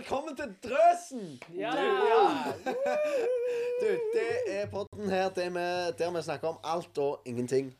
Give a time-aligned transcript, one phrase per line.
[0.00, 1.24] velkommen til Drøsen!
[1.58, 1.72] Ja!
[3.80, 5.64] Du, det er podden her der vi,
[5.98, 7.74] der vi snakker om alt og ingenting.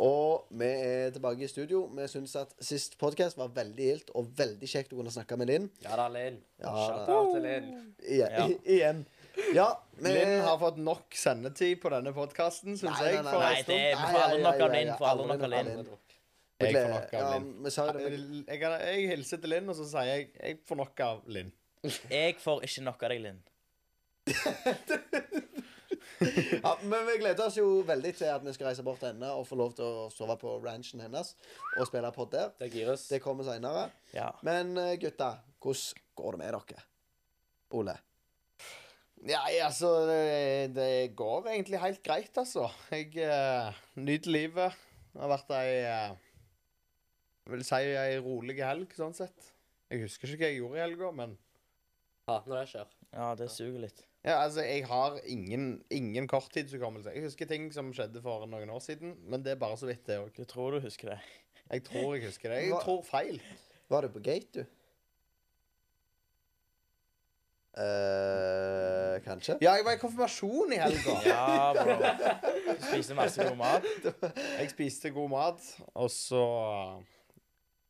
[0.00, 1.82] Og vi er tilbake i studio.
[1.92, 5.50] Vi syns at sist podkast var veldig gildt og veldig kjekt å kunne snakke med
[5.52, 5.68] Linn.
[5.84, 6.38] Ja da, Linn.
[6.62, 7.70] Ja, Shout-out til Linn.
[8.16, 8.48] Ja.
[8.64, 9.04] igjen.
[9.54, 9.68] Ja,
[10.00, 13.24] vi Linn har fått nok sendetid på denne podkasten, syns Nei, jeg.
[13.26, 15.88] nei, nei, nei, nei, det- får aldri nok av Linn,
[16.58, 16.74] får nok av Linn.
[16.74, 17.48] Jeg får nok av ja, Linn.
[17.64, 20.30] vi sa jo det med- Jeg, jeg, jeg hilser til Linn, og så sier jeg
[20.34, 21.52] jeg får nok av Linn.
[22.10, 23.40] Jeg får ikke nok av deg, Linn.
[26.62, 29.28] Ja, men vi gleder oss jo veldig til at vi skal reise bort til henne
[29.38, 31.34] og få lov til å sove på ranchen hennes
[31.78, 32.50] og spille pod der.
[32.58, 33.06] Det gires.
[33.10, 33.84] Det kommer seinere.
[34.14, 34.32] Ja.
[34.46, 36.84] Men eh, gutta, hvordan går det med dere?
[37.78, 37.94] Ole?
[39.28, 42.68] Ja, altså det, det går egentlig helt greit, altså.
[42.90, 44.78] Jeg uh, nyter livet.
[45.12, 46.16] Det har vært ei Jeg
[47.52, 49.52] vil si ei rolig helg, sånn sett.
[49.90, 51.36] Jeg husker ikke hva jeg gjorde i helga, men
[52.28, 52.86] Ja, når det skjer.
[53.16, 54.02] ja, det suger litt.
[54.26, 57.14] Ja, altså, jeg har ingen, ingen korttidshukommelse.
[57.14, 60.02] Jeg husker ting som skjedde for noen år siden, men det er bare så vidt,
[60.06, 60.32] det òg.
[60.36, 61.20] Du tror du husker det.
[61.70, 62.62] Jeg tror jeg husker det.
[62.66, 63.40] Jeg Hva- tror feil.
[63.88, 64.66] Var du på gate, du?
[67.78, 69.56] eh kanskje?
[69.62, 71.14] Ja, jeg var i konfirmasjon i helga.
[71.26, 71.96] Ja, bro.
[72.74, 73.86] Du spiser masse god mat.
[74.60, 75.62] Jeg spiste god mat,
[75.94, 76.42] og så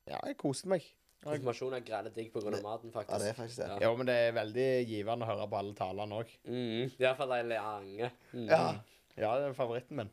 [0.08, 0.86] Ja, jeg koste meg.
[1.24, 2.52] Konfirmasjon er greit digg pga.
[2.62, 3.14] maten, faktisk.
[3.14, 3.68] Ja, det er faktisk det.
[3.72, 3.78] Ja.
[3.88, 6.30] Jo, men det er veldig givende å høre på alle talene òg.
[6.46, 8.10] Mm, Iallfall de lange.
[8.32, 8.46] Mm.
[8.46, 8.62] Ja.
[9.18, 10.12] Ja, det er favoritten min.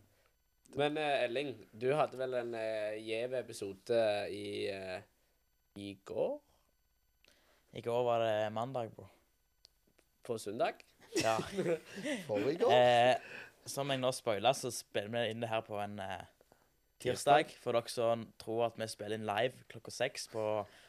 [0.75, 3.99] Men uh, Elling, du hadde vel en uh, gjev episode
[4.33, 4.97] i uh,
[5.75, 6.39] i går?
[7.75, 9.07] I går var det mandag, bro.
[10.23, 10.73] På søndag?
[11.23, 11.37] Ja.
[12.27, 12.71] Forrige går?
[12.71, 13.15] Eh,
[13.65, 16.23] som jeg nå spoiler, så spiller vi inn det her på en eh,
[17.14, 17.53] tirsdag.
[17.61, 20.44] For dere som tror at vi spiller inn live klokka seks på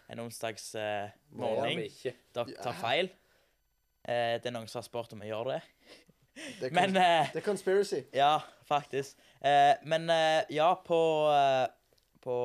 [0.08, 1.84] en onsdags eh, morgen.
[2.34, 3.10] Dere tar feil.
[4.06, 5.60] Eh, det er noen som har spurt om vi gjør det.
[6.60, 8.02] Det er, Men eh, det er conspiracy.
[8.14, 8.34] Ja,
[8.68, 9.16] faktisk.
[9.40, 11.00] Eh, men eh, ja, på,
[11.32, 11.66] eh,
[12.20, 12.36] på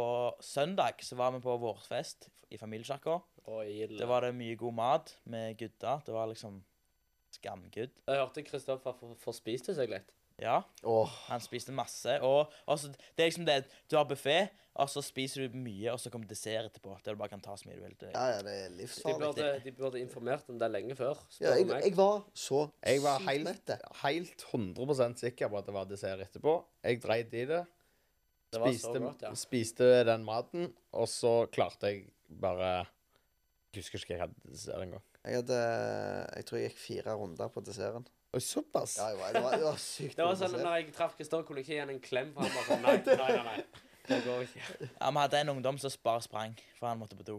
[0.41, 3.19] søndag så var vi på vårfest i familiekirka.
[3.45, 5.97] Det var det mye god mat med gutta.
[6.05, 6.61] Det var liksom
[7.31, 7.89] skamgood.
[8.07, 10.09] Jeg hørte Kristoffer for- forspiste seg litt.
[10.41, 11.05] Ja, Oh.
[11.27, 12.15] han spiste masse.
[12.25, 13.59] Og også, det er liksom det
[13.91, 16.95] Du har buffé, og så spiser du mye, og så kommer dessert etterpå.
[17.03, 17.93] Der du bare kan ta så mye du vil.
[17.99, 19.19] Det- ja, ja, det er De livsfarlig.
[19.19, 21.19] burde, de burde informert om det lenge før.
[21.41, 23.69] Ja, jeg, jeg var så Jeg var helt,
[24.01, 26.63] helt 100% sikker på at det var dessert etterpå.
[26.83, 27.65] Jeg dreit i det.
[28.53, 29.33] det Spiste, godt, ja.
[29.35, 32.85] spiste den maten, og så klarte jeg bare
[33.73, 35.01] Jeg husker ikke hva jeg hadde dessert engang.
[35.23, 35.59] Jeg hadde
[36.35, 38.07] Jeg tror jeg gikk fire runder på desserten.
[38.31, 38.97] Oi, Såpass?
[38.97, 41.43] Ja, det var, det, var, det var sykt Det var sånn når jeg traff Kristoffer,
[41.47, 42.29] kunne jeg ikke gi ham en klem.
[42.35, 43.87] For han bare sånn, nei, nei, nei, nei.
[44.07, 44.61] Det går ikke.
[44.87, 47.35] Ja, Vi hadde en ungdom som bare sprang, for han måtte på do.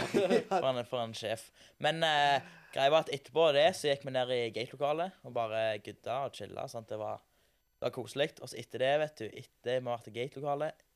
[0.52, 1.48] for, en, for en sjef.
[1.82, 2.38] Men uh,
[2.74, 6.38] greia var at etterpå det så gikk vi ned i gatelokalet og bare gudda og
[6.38, 6.68] chilla.
[6.70, 6.88] Sant?
[6.94, 7.26] Det var,
[7.76, 8.30] det var koselig.
[8.38, 10.86] Og så etter det, vet du, etter vi vært i gatelokalet,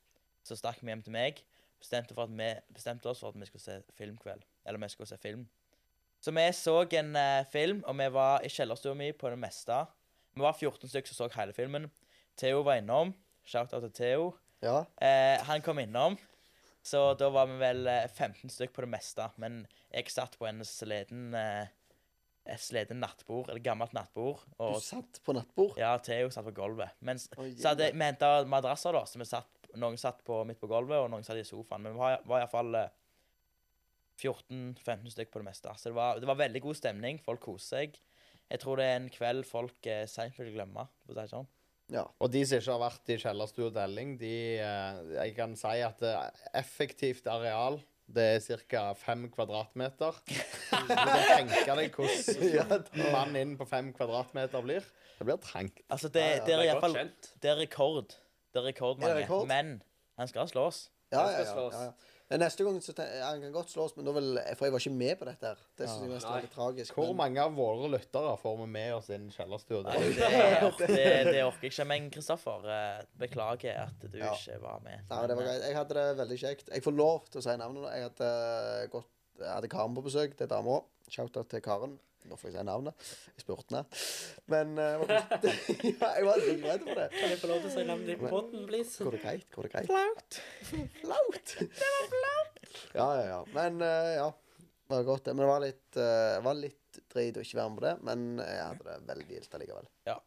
[0.47, 1.43] så stakk vi hjem til meg.
[1.81, 4.47] Bestemte, for at vi, bestemte oss for at vi skulle se filmkveld.
[4.69, 5.49] Eller vi skulle se film.
[6.21, 9.79] Så vi så en eh, film, og vi var i kjellerstua mi på det meste.
[10.37, 11.89] Vi var 14 stykker som så hele filmen.
[12.41, 13.15] Theo var innom.
[13.45, 14.27] Shout-out til Theo.
[14.61, 14.83] Ja.
[15.01, 16.19] Eh, han kom innom,
[16.85, 19.31] så da var vi vel eh, 15 stykk på det meste.
[19.41, 21.73] Men jeg satt på en sleden eh,
[22.51, 24.41] et sleden nattbord, eller gammelt nattbord.
[24.57, 25.75] Du Og satt på nattbord?
[25.79, 26.97] ja, Theo satt på gulvet.
[27.05, 29.05] Mens, Oi, så hadde, vi henta madrasser, da.
[29.07, 29.49] Så vi satt,
[29.79, 31.85] noen satt på, midt på gulvet, og noen satt i sofaen.
[31.85, 32.93] Men vi var, var iallfall eh,
[34.21, 35.73] 14-15 stykker på det meste.
[35.77, 37.21] Så det var, det var veldig god stemning.
[37.25, 37.99] Folk koser seg.
[38.51, 40.87] Jeg tror det er en kveld folk eh, seint vil glemme.
[41.05, 41.51] For å si det sånn.
[41.91, 42.05] Ja.
[42.23, 45.81] Og de som ikke har vært i kjellerstue og Elling, de eh, Jeg kan si
[45.83, 48.93] at det er effektivt areal det er ca.
[48.99, 50.17] fem kvadratmeter.
[50.71, 54.87] Du kan tenke deg hvordan mann inn på fem kvadratmeter blir.
[55.19, 55.83] Det blir trangt.
[55.93, 56.97] Altså, det, det er i hvert fall.
[57.43, 58.15] Det er rekord.
[58.51, 59.13] Det er rekordmange.
[59.13, 59.47] Er det rekord?
[59.51, 59.77] Men
[60.19, 60.89] han skal slås.
[61.13, 61.77] Ja, ja, skal ja, slås.
[61.79, 64.79] ja, Neste gang så ten- Han kan godt slås, men da vil For jeg var
[64.79, 65.47] ikke med på dette.
[65.47, 66.41] her Det synes jeg nesten Nei.
[66.43, 66.95] litt tragisk.
[66.95, 69.83] Hvor men- mange av våre lyttere får vi med oss inn i kjellerstua?
[69.83, 71.87] Nei, Det- det, det, det orker jeg ikke.
[71.87, 74.33] Men Kristoffer, eh, beklager at du Ja.
[74.35, 75.01] ikke var med.
[75.11, 75.63] Nei, det var greit.
[75.67, 76.69] Jeg hadde det veldig kjekt.
[76.73, 77.91] Jeg får lov til å si navnet nå.
[77.91, 79.11] Jeg hadde, gått,
[79.41, 80.37] jeg hadde Karen på besøk.
[80.37, 80.81] Det er dama.
[81.11, 81.99] Shout-out til Karen.
[82.29, 83.07] Nå får jeg si navnet.
[83.35, 83.83] Jeg spurte henne.
[84.53, 85.15] Men uh, jeg var,
[85.93, 87.07] ja, jeg var litt redd for det.
[87.17, 89.07] Kan jeg få lov til å si navnet ditt på båten, please?
[89.07, 89.47] Går det greit?
[89.55, 89.91] Går det greit?
[89.91, 90.41] Flaut.
[91.01, 91.55] Flaut!
[91.81, 92.59] Det var flaut.
[92.95, 93.41] Ja, ja, ja.
[93.57, 94.29] Men uh, ja.
[94.61, 95.37] Det var godt, det.
[95.37, 97.95] Men det var litt, uh, var litt drit å ikke være med på det.
[98.09, 99.89] Men jeg hadde det veldig gildt allikevel.
[100.11, 100.19] Ja.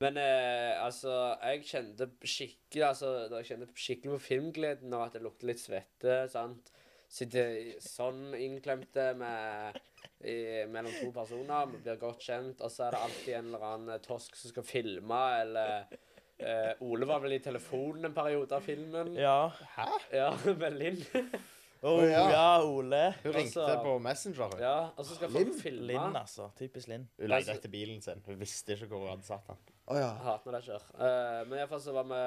[0.00, 1.12] Men eh, altså,
[1.44, 5.60] jeg kjente skikkelig altså, da jeg kjente skikkelig på filmgleden av at det lukter litt
[5.60, 6.22] svette.
[6.32, 6.70] sant?
[7.10, 9.78] sitter sånn innklemte med
[10.24, 11.66] i, mellom to personer.
[11.72, 14.66] Vi blir godt kjent, og så er det alltid en eller annen tosk som skal
[14.68, 15.86] filme, eller
[16.38, 19.14] eh, Ole var vel i telefonen en periode av filmen.
[19.16, 19.48] Ja.
[19.76, 19.88] Hæ?
[20.12, 20.28] Ja,
[20.60, 21.00] med Linn.
[21.82, 22.26] Oh, ja.
[22.28, 22.46] ja.
[22.68, 23.14] Ole.
[23.22, 24.50] Hun ringte Altså- på Messenger.
[24.52, 24.60] hun.
[24.60, 25.48] Ja, og så skal Linn?
[25.54, 25.86] folk filme.
[25.88, 26.50] Linn, altså.
[26.58, 27.06] Typisk Linn.
[27.18, 28.20] Hun lagde etter bilen sin.
[28.26, 29.56] Hun visste ikke hvor hun hadde satt den.
[29.88, 30.10] Å ja.
[30.10, 30.84] Jeg hater når det skjer.
[31.00, 32.18] Uh, men iallfall så var vi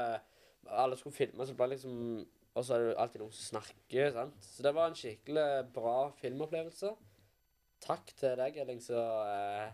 [0.74, 1.94] Alle skulle filme, så ble det liksom
[2.56, 4.44] Og så er det jo alltid noen som snakker, sant.
[4.46, 6.92] Så det var en skikkelig bra filmopplevelse.
[7.84, 9.72] Takk til deg, Elling, så eh,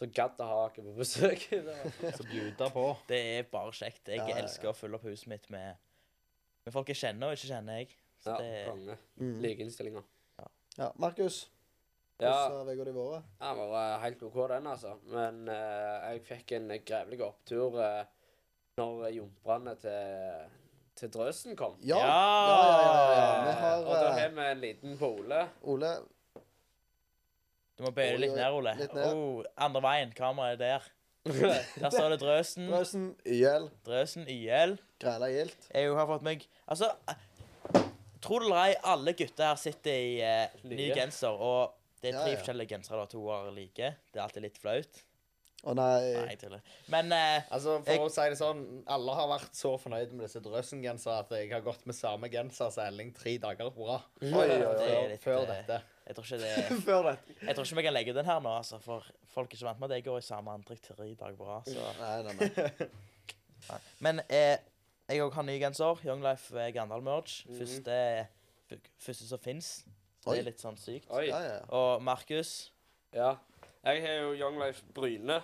[0.00, 1.42] så gadd å ha dere på besøk.
[2.16, 2.84] Så bjuda på.
[3.10, 4.06] Det er bare kjekt.
[4.08, 4.42] Jeg Ja, ja, ja.
[4.44, 5.76] elsker å fylle opp huset mitt med,
[6.64, 7.80] med folk jeg kjenner og ikke kjenner.
[7.82, 7.90] jeg.
[8.22, 8.96] Så ja, det, konge.
[9.20, 9.34] Mm.
[9.44, 10.06] Like innstillinger.
[10.78, 10.88] ja.
[10.96, 11.42] Markus,
[12.20, 13.28] Ja, hvordan har uka di vært?
[13.40, 14.94] den var eh, helt OK, den, altså.
[15.12, 18.02] Men eh, jeg fikk en grevelig opptur eh,
[18.80, 20.48] når jomprene til,
[21.00, 21.76] til Drøsen kom.
[21.84, 21.98] Ja.
[21.98, 22.08] Ja!
[22.48, 22.56] ja,
[22.86, 23.28] ja, ja.
[23.50, 25.42] Vi har og da eh, har vi en liten på Ole.
[27.80, 28.74] Du må bøye deg litt ned, Ole.
[28.76, 29.12] litt ned.
[29.16, 30.10] Oh, andre veien.
[30.16, 30.88] Kameraet er der.
[31.80, 32.68] Der står det Drøsen.
[32.68, 34.76] Drøsen, YL, Drøsen YL.
[35.00, 35.66] Græla gildt.
[35.72, 36.88] Jeg har fått meg Altså,
[38.24, 42.16] tror det eller ei, alle gutter her sitter i eh, ny genser, og det er
[42.18, 42.40] Ja, tre ja.
[42.40, 43.94] forskjellige gensere da to år like.
[44.12, 45.00] Det er alltid litt flaut.
[45.68, 45.88] Å nei.
[46.16, 46.62] Nei, jeg tuller.
[46.88, 50.24] Men eh, Altså, For Jeg- å si det sånn, alle har vært så fornøyd med
[50.24, 54.06] disse drøsen-genserne at jeg har gått med samme genser som Elling tre dager på rad.
[54.24, 54.88] Oi, oi, det oi.
[54.94, 55.82] er litt, Før eh, dette.
[56.10, 57.12] Jeg tror ikke det Før det.
[57.46, 59.80] Jeg tror ikke vi kan legge den her nå, altså, for folk er ikke vant
[59.80, 61.84] med at jeg går i samme antrekk tre dager dag bra, Så.
[62.00, 62.88] Nei, nei, nei.
[64.02, 64.56] Men eh,
[65.06, 66.02] jeg òg har ny genser.
[66.06, 67.44] Young Life eh, Gandal Merge.
[67.46, 67.58] -hmm.
[67.58, 68.26] Første,
[68.98, 69.84] første som fins.
[70.24, 71.06] Det er litt sånn sykt.
[71.10, 71.28] Oi.
[71.28, 71.60] Ja, ja.
[71.68, 72.72] Og Markus
[73.14, 73.36] Ja.
[73.84, 75.42] Jeg har jo Young Life Bryne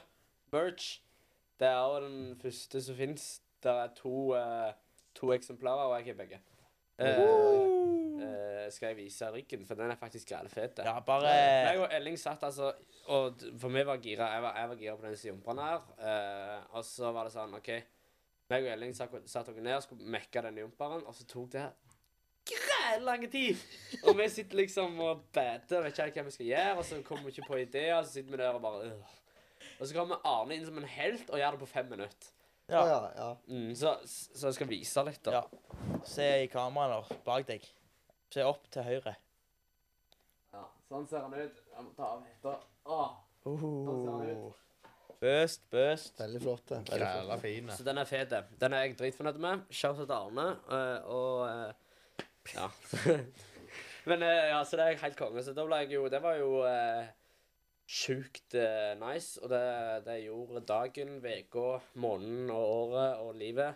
[0.52, 1.00] merch.
[1.60, 3.40] Det er jo den første som fins.
[3.62, 4.72] Det er to, uh,
[5.14, 6.40] to eksemplarer, og jeg har begge.
[6.98, 7.75] Eh,
[8.22, 10.82] eh, skal jeg vise ryggen, for den er faktisk greit fet.
[10.84, 12.72] Ja, bare Jeg og Elling satt altså
[13.06, 14.32] og For vi var gira.
[14.34, 15.84] Jeg var, jeg var gira på den jumperen her.
[16.00, 17.68] Uh, og så var det sånn OK.
[18.50, 21.52] meg og Elling satt satt oss ned og skulle mekke den jumperen, og så tok
[21.54, 21.68] det
[23.00, 23.56] lang tid.
[24.06, 27.00] Og vi sitter liksom og bader, vet ikke helt hva vi skal gjøre, og så
[27.06, 29.14] kommer vi ikke på ideer, og så sitter vi der og bare øh.
[29.80, 32.32] Og så kommer Arne inn som en helt og gjør det på fem minutter.
[32.68, 32.82] Ja.
[32.86, 33.26] ja, ja.
[33.46, 35.40] Mm, så, så jeg skal vise litt, da.
[35.40, 36.00] ja.
[36.06, 37.66] Se i kameraet bak deg.
[38.34, 39.14] Se opp til høyre.
[40.52, 41.60] Ja, sånn ser han ut.
[41.72, 42.54] Jeg må ta av hetta.
[42.86, 43.18] Åh.
[43.46, 44.62] ser han ut.
[45.20, 46.18] Bøst, bøst.
[46.20, 46.64] Veldig flott.
[46.68, 46.80] det.
[46.90, 47.02] Veldig flott.
[47.02, 47.76] Græla fine.
[47.76, 48.34] Så den er fet.
[48.60, 49.62] Den er jeg dritfornøyd med.
[49.70, 50.48] Shout out til Arne.
[50.76, 52.24] eh, og eh,
[52.54, 52.66] ja.
[54.10, 55.42] Men eh, ja, så det er helt konge.
[55.42, 57.06] Så da ble jeg jo Det var jo uh,
[57.86, 59.40] sjukt eh, nice.
[59.42, 59.62] Og det,
[60.06, 63.74] det gjorde dagen, uka, måneden og året og livet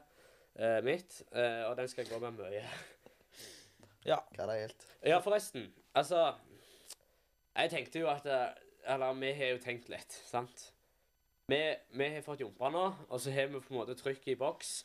[0.54, 1.22] eh, mitt.
[1.32, 2.64] Eh, og den skal jeg gå med mye.
[4.04, 4.86] Græla helt?
[5.04, 5.68] Ja, forresten.
[5.94, 6.34] Altså
[7.56, 8.52] Jeg tenkte jo at eh,
[8.94, 10.70] Eller vi har jo tenkt litt, sant?
[11.50, 11.58] Vi,
[11.98, 14.84] vi har fått jompa nå, og så har vi på en måte trykk i boks.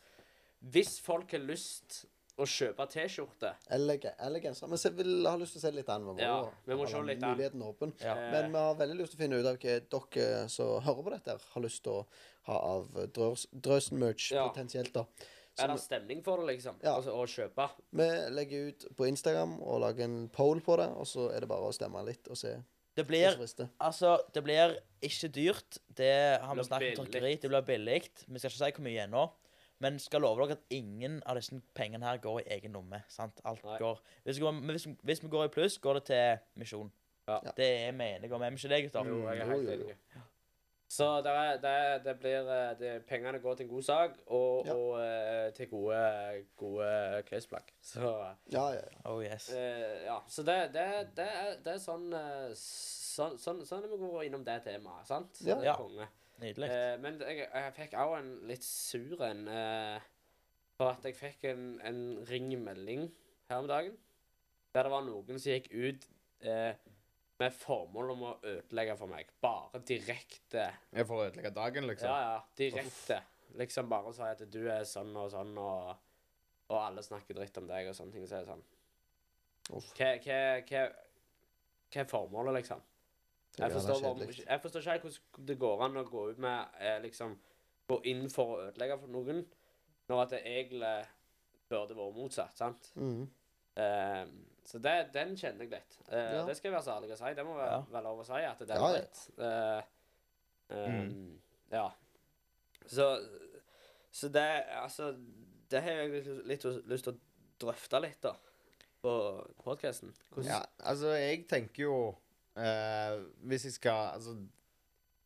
[0.73, 2.05] Hvis folk har lyst
[2.41, 4.67] å kjøpe T-skjorte Eller, ge- genser.
[4.67, 6.03] Men jeg vil ha lyst til å se litt an.
[6.09, 7.35] Vi må, Ja, vi må se litt an.
[7.37, 7.93] Muligheten åpen.
[8.01, 8.15] Ja.
[8.17, 11.03] eh, Men vi har veldig lyst til å finne ut av hva dere som hører
[11.05, 12.05] på dette, har lyst til å
[12.49, 14.47] ha av drøs, Drøsen-merch Ja.
[14.49, 14.91] potensielt.
[14.93, 15.05] da.
[15.63, 16.77] Er det stemning for det, liksom?
[16.83, 16.95] Ja.
[16.97, 17.67] Altså, å kjøpe?
[17.95, 21.49] vi legger ut på Instagram og lager en poll på det, og så er det
[21.51, 22.57] bare å stemme litt og se
[22.95, 23.39] Det blir.
[23.83, 25.79] Altså, det blir ikke dyrt.
[25.87, 27.09] Det har vi snakket om.
[27.11, 28.03] Det blir billig.
[28.27, 29.25] Vi skal ikke si hvor mye ennå.
[29.83, 33.01] Men skal love dere at ingen av disse pengene her går i egen lomme.
[33.11, 33.41] sant?
[33.43, 33.79] Alt Nei.
[33.81, 36.91] går hvis vi, går, hvis, hvis vi går i pluss, går det til misjon.
[37.27, 37.41] Ja.
[37.57, 38.41] Det er vi enige om.
[38.41, 39.11] Er vi ikke det, gutter?
[39.11, 39.89] Jo, jeg er helt jo, jo.
[39.89, 40.23] enig.
[40.87, 44.17] Så det, er, det, er, det blir eh, det, Pengene går til en god sak,
[44.27, 44.73] og, Ja.
[44.73, 46.01] og uh, til gode,
[46.57, 46.89] gode
[47.25, 47.71] klesplagg.
[47.81, 48.11] Så
[48.53, 48.83] Ja, ja.
[49.09, 49.49] Oh yes.
[49.49, 50.85] Uh, ja, så det, det,
[51.17, 52.53] det, er, det er sånn uh,
[53.15, 55.39] Sånn, sånn, sånn er vi går innom det temaet, sant?
[55.47, 55.55] Ja.
[55.63, 55.75] Ja.
[55.79, 56.07] konge.
[56.43, 56.67] Nydelig.
[56.67, 59.99] Uh, men jeg, jeg fikk òg en litt sur en uh,
[60.75, 63.07] For at jeg fikk en, en ringmelding
[63.49, 63.95] her om dagen.
[64.75, 66.07] Der det var noen som gikk ut
[66.43, 66.73] eh,
[67.41, 69.31] med formål om å ødelegge for meg.
[69.43, 70.69] Bare direkte.
[70.95, 72.09] Jeg får ødelegge dagen, liksom.
[72.09, 72.43] Ja, ja.
[72.57, 73.21] Direkte.
[73.59, 75.91] Liksom bare si at du er sånn og sånn, og,
[76.71, 78.27] og alle snakker dritt om deg og sånne ting.
[78.29, 78.65] Så er det sånn
[79.73, 79.87] Uff.
[79.97, 80.39] Hva, hva,
[80.69, 80.81] hva,
[81.89, 82.83] hva er formålet, liksom?
[83.55, 86.79] Jeg forstår, bare, jeg forstår ikke helt hvordan det går an å gå ut med
[86.83, 87.37] eh, liksom
[87.85, 89.43] Gå inn for å ødelegge for noen,
[90.09, 90.93] når at det egentlig
[91.69, 92.55] burde vært motsatt.
[92.57, 92.87] sant?
[92.97, 93.27] Mm.
[93.77, 94.23] Eh,
[94.65, 95.97] så det, den kjenner jeg litt.
[96.09, 96.45] Uh, Ja.
[96.47, 97.33] Det skal jeg være så ærlig å si.
[97.37, 98.89] Det må være, være lov å si at det er ja.
[98.97, 99.21] litt.
[99.37, 99.81] Uh,
[100.73, 101.35] um, Mm.
[101.73, 101.85] Ja.
[102.85, 103.05] Så,
[104.11, 104.43] så det
[104.77, 105.15] Altså
[105.69, 107.21] Det har jeg litt lyst til å
[107.61, 108.35] drøfte litt, da.
[109.01, 109.13] på
[109.63, 110.13] podkasten?
[110.45, 111.95] Ja, altså, jeg tenker jo
[112.57, 114.37] uh, Hvis jeg skal Altså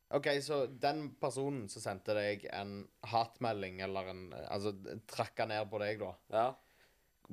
[0.10, 2.80] OK, så den personen som sendte deg en
[3.12, 4.74] hatmelding, eller en Altså
[5.06, 6.48] trakka ned på deg, da, Ja.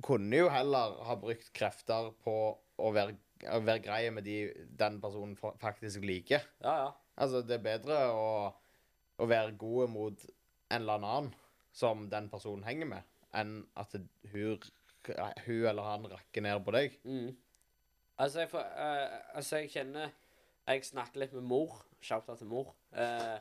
[0.05, 2.37] Kunne jo heller ha brukt krefter på
[2.76, 3.17] å være,
[3.53, 4.38] å være greie med de
[4.79, 6.45] den personen faktisk liker.
[6.65, 6.91] Ja, ja.
[7.17, 8.29] Altså, det er bedre å,
[9.17, 10.26] å være gode mot
[10.69, 11.31] en eller annen
[11.76, 13.95] som den personen henger med, enn at
[14.33, 14.61] hun,
[15.47, 16.99] hun eller han rakker ned på deg.
[17.09, 17.33] Mm.
[18.17, 20.12] Altså, jeg får uh, Altså, jeg kjenner
[20.67, 21.76] Jeg snakker litt med mor.
[22.03, 22.73] Shouta til mor.
[22.97, 23.37] Uh,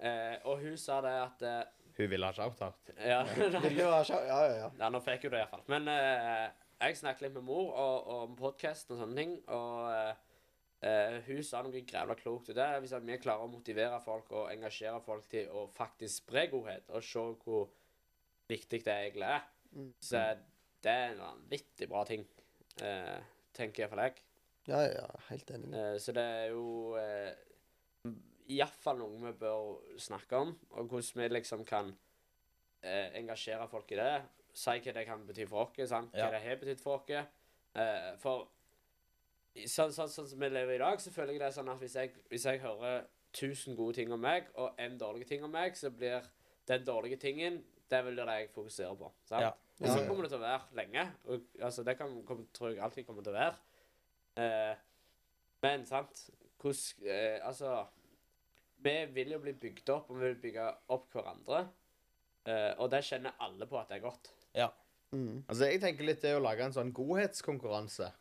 [0.00, 1.42] uh, og hun sa det at
[2.00, 2.90] Hun ville ha shout-out.
[3.04, 3.20] Ja.
[3.60, 4.70] Ha Ja, ja, ja.
[4.80, 5.62] Ja, nå fikk hun det iallfall.
[5.68, 6.48] Men eh,
[6.80, 10.14] jeg snakket litt med mor og, og om podkast og sånne ting, og eh,
[10.88, 12.48] eh, hun sa noe grævla klokt.
[12.52, 16.22] Og det er hvis vi klarer å motivere folk og engasjere folk til å faktisk
[16.24, 17.68] spre godhet, og se hvor
[18.50, 19.92] viktig det egentlig er, Mm.
[20.02, 20.18] så
[20.82, 22.24] det er en vanvittig bra ting,
[22.82, 23.20] eh,
[23.54, 24.16] tenker iallfall jeg.
[24.66, 25.68] Ja, ja, helt enig.
[25.78, 27.30] Eh, så det er jo eh,
[28.56, 31.92] iallfall noe vi bør snakke om, og hvordan vi liksom kan
[32.82, 34.22] eh, engasjere folk i det.
[34.56, 36.10] Si hva det kan bety for oss, sant?
[36.12, 36.30] hva Ja.
[36.30, 37.26] det har betydd for oss.
[37.74, 38.48] Eh, for
[39.54, 41.78] sånn sånn- sånn som vi lever i dag, så føler jeg det er sånn at
[41.78, 45.50] hvis jeg, hvis jeg hører 1000 gode ting om meg, og en dårlig ting om
[45.50, 46.22] meg, så blir
[46.66, 49.12] den dårlige tingen det vil det jeg fokuserer på.
[49.24, 49.42] sant?
[49.42, 49.48] Ja.
[49.80, 51.12] Og Ja, sånn kommer det til å være lenge.
[51.26, 53.56] Og, altså, det kan, kom, tror jeg alltid kommer til å være.
[54.36, 54.76] Eh,
[55.62, 56.30] men sant
[56.60, 57.86] Hvordan eh, Altså
[58.80, 61.64] Vi vil jo bli bygd opp, og vi vil bygge opp hverandre.
[62.48, 64.32] Eh, og det kjenner alle på at det er godt.
[65.10, 65.42] Mm.
[65.48, 68.12] Altså, jeg tenker litt det å lage en sånn godhetskonkurranse.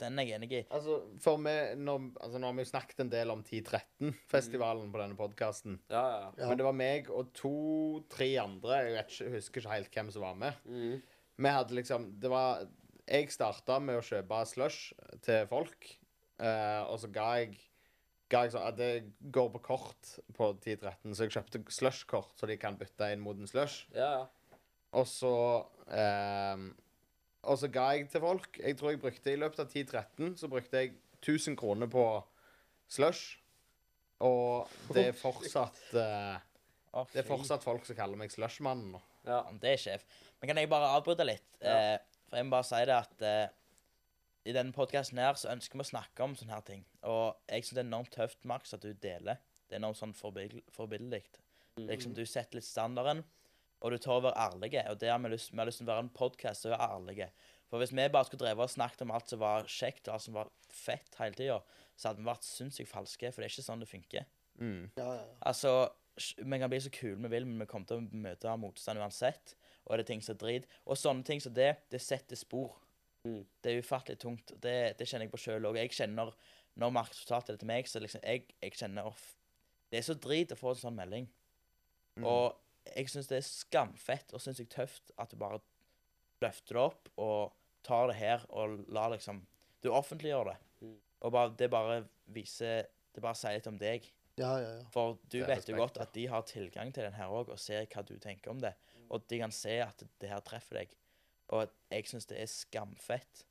[0.00, 0.60] Den er jeg enig i.
[0.74, 5.02] Altså, for vi, når, altså, nå har vi jo snakket en del om 1013-festivalen på
[5.02, 5.78] denne podkasten.
[5.92, 6.32] Ja, ja.
[6.40, 6.48] Ja.
[6.48, 10.10] Men det var meg og to-tre andre, jeg, vet ikke, jeg husker ikke helt hvem
[10.14, 10.66] som var med.
[10.66, 10.96] Mm.
[11.36, 12.62] Vi hadde liksom Det var
[13.04, 15.90] Jeg starta med å kjøpe slush til folk,
[16.40, 17.54] eh, og så ga jeg
[18.30, 23.20] Det går på kort på 10-13, så jeg kjøpte slush-kort, så de kan bytte inn
[23.22, 23.86] mot en slush.
[23.94, 24.26] ja, ja.
[24.96, 25.30] Og så
[25.92, 26.56] eh,
[27.42, 28.56] Og så ga jeg til folk.
[28.58, 32.04] Jeg tror jeg brukte i løpet av 10-13 så brukte jeg 1000 kroner på
[32.88, 33.36] slush.
[34.24, 36.38] Og det er fortsatt eh,
[37.12, 38.96] Det er fortsatt folk som kaller meg slushmannen.
[39.26, 40.06] Ja, Det er sjef.
[40.40, 41.44] Men kan jeg bare avbryte litt?
[41.60, 41.76] Ja.
[41.76, 41.98] Eh,
[42.30, 43.46] for jeg må bare si det at eh,
[44.46, 46.84] i denne podkasten her så ønsker vi å snakke om sånne her ting.
[47.10, 49.40] Og jeg syns det er enormt tøft, Max, at du deler.
[49.66, 51.24] Det er enormt sånn forbilledlig.
[51.76, 51.88] Mm.
[51.88, 53.24] Liksom, du setter litt standarden,
[53.82, 54.70] og du tør å være ærlig.
[54.92, 56.84] Og det har vi lyst, vi har lyst til å være en podkast som er
[56.86, 57.28] ærlige.
[57.66, 60.26] For hvis vi bare skulle drevet og snakket om alt som var kjekt og alt
[60.28, 61.58] som var fett hele tida,
[61.98, 64.30] så hadde vi vært sinnssykt falske, for det er ikke sånn det funker.
[64.62, 64.82] Mm.
[64.96, 65.28] Ja, ja.
[65.50, 65.74] Altså,
[66.38, 69.56] vi kan bli så kule vi vil, men vi kommer til å møte motstand uansett.
[69.86, 70.70] Og det er ting som er drit.
[70.86, 72.78] Og sånne ting som det, det setter spor.
[73.26, 73.40] Mm.
[73.62, 74.54] Det er ufattelig tungt.
[74.62, 75.80] Det, det kjenner jeg på sjøl òg.
[75.80, 76.32] Jeg kjenner
[76.76, 79.30] når Markus fortalte det til meg, så liksom jeg, jeg kjenner off.
[79.90, 81.28] Det er så drit å få en sånn melding.
[82.18, 82.26] Mm.
[82.28, 85.62] Og jeg syns det er skamfett og sinnssykt tøft at du bare
[86.44, 87.56] løfter det opp og
[87.86, 89.44] tar det her og lar liksom
[89.84, 90.58] Du offentliggjør det.
[90.82, 90.98] Mm.
[91.24, 91.96] Og bare, det bare
[92.34, 94.04] viser Det bare sier litt om deg.
[94.36, 94.84] ja, ja, ja.
[94.92, 97.86] For du vet jo godt at de har tilgang til den her òg, og ser
[97.88, 98.74] hva du tenker om det.
[99.08, 100.92] Og de kan se at det her treffer deg.
[101.54, 103.44] Og jeg syns det er skamfett.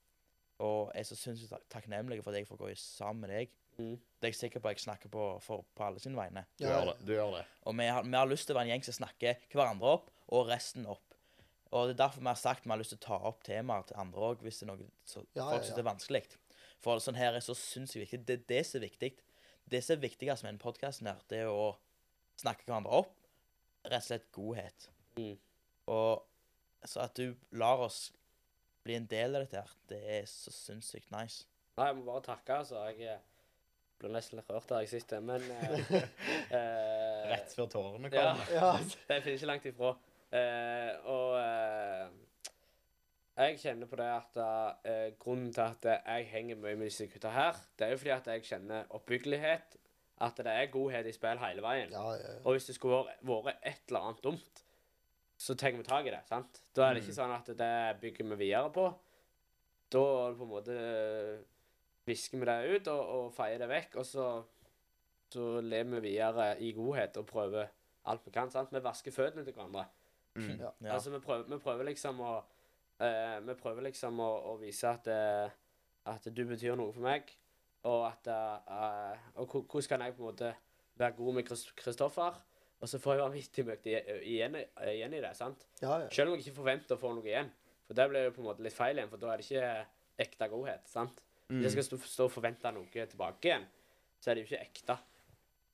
[0.64, 3.56] Og jeg er så sinnssykt takknemlig for at jeg får gå i sammen med deg.
[3.76, 3.96] Mm.
[3.96, 6.46] Det er jeg sikker på at jeg snakker på, for, på alle sine vegne.
[6.60, 6.96] Du gjør det.
[7.08, 7.44] Du gjør det.
[7.68, 10.08] Og vi har, vi har lyst til å være en gjeng som snakker hverandre opp,
[10.36, 11.18] og resten opp.
[11.76, 13.88] Og det er derfor vi har sagt vi har lyst til å ta opp temaer
[13.90, 15.76] til andre òg, hvis det er noe så Ja, folk ja, syns ja.
[15.76, 16.24] det er vanskelig.
[16.86, 18.22] For sånn her er så sinnssykt viktig.
[18.28, 19.12] Det er det som er viktig.
[19.66, 21.74] Det som er viktigst med denne podkasten det er å
[22.40, 23.12] snakke hverandre opp.
[23.86, 24.88] Rett og slett godhet.
[25.20, 25.36] Mm.
[25.92, 26.24] Og
[26.90, 28.10] så at du lar oss
[28.86, 31.48] bli en del av dette her, det er så sinnssykt nice.
[31.76, 32.84] Nei, jeg må bare takke, altså.
[32.88, 33.16] Jeg ble
[34.04, 35.96] blir nesten litt rørt der jeg sitter, men eh,
[36.58, 38.52] eh, Rett før tårene kommer.
[38.58, 38.74] ja.
[38.78, 39.94] Det finner ikke langt ifra.
[40.36, 42.14] Eh, og eh,
[43.36, 47.32] jeg kjenner på det at eh, grunnen til at jeg henger mye med disse gutta
[47.36, 49.80] her, det er jo fordi at jeg kjenner oppbyggelighet,
[50.26, 51.92] at det er godhet i spill hele veien.
[51.92, 52.44] ja, ja, ja.
[52.44, 54.65] Og hvis det skulle vært et eller annet dumt,
[55.46, 56.24] så tar vi tak i det.
[56.26, 56.62] sant?
[56.74, 58.88] Da er det ikke sånn at det bygger vi videre på.
[59.94, 60.78] Da er det på en måte
[62.06, 64.26] visker vi det ut og, og feier det vekk, og så,
[65.34, 67.70] så lever vi videre i godhet og prøver
[68.10, 68.50] alt vi kan.
[68.54, 68.74] sant?
[68.74, 69.86] Vi vasker føttene til hverandre.
[70.36, 70.50] Mm.
[70.66, 70.72] Ja.
[70.94, 75.08] Altså, vi prøver, vi prøver liksom å uh, Vi prøver liksom å, å vise at,
[75.08, 77.30] uh, at du betyr noe for meg,
[77.88, 80.52] og at uh, Og hvordan kan jeg på en måte
[81.00, 81.48] være god med
[81.80, 82.42] Kristoffer?
[82.82, 84.56] Og så får jeg vanvittig mye igjen,
[84.92, 85.36] igjen i det.
[85.38, 85.66] sant?
[85.82, 86.10] ja, ja.
[86.12, 87.52] Selv om jeg ikke forventer å få noe igjen,
[87.88, 89.86] For det blir jo på en måte litt feil igjen, for da er det ikke
[90.26, 90.88] ekte godhet.
[90.90, 91.20] sant?
[91.48, 93.66] Hvis jeg skal stå, og forvente noe tilbake igjen,
[94.20, 94.96] så er det jo ikke ekte.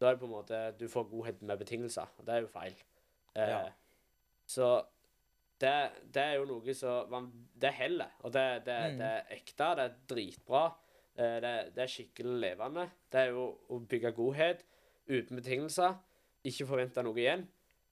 [0.01, 2.47] Da er det på en måte Du får godhet med betingelser, og det er jo
[2.51, 2.75] feil.
[3.35, 3.61] Eh, Ja.
[4.47, 4.83] Så
[5.61, 8.11] det, det er jo noe som Det heller.
[8.23, 8.97] Og det, det, Mm.
[8.97, 10.65] det er ekte, det er dritbra.
[11.17, 12.89] Eh, Det, det er skikkelig levende.
[13.11, 14.63] Det er jo å bygge godhet
[15.07, 15.95] uten betingelser.
[16.47, 17.45] Ikke forventa noe igjen.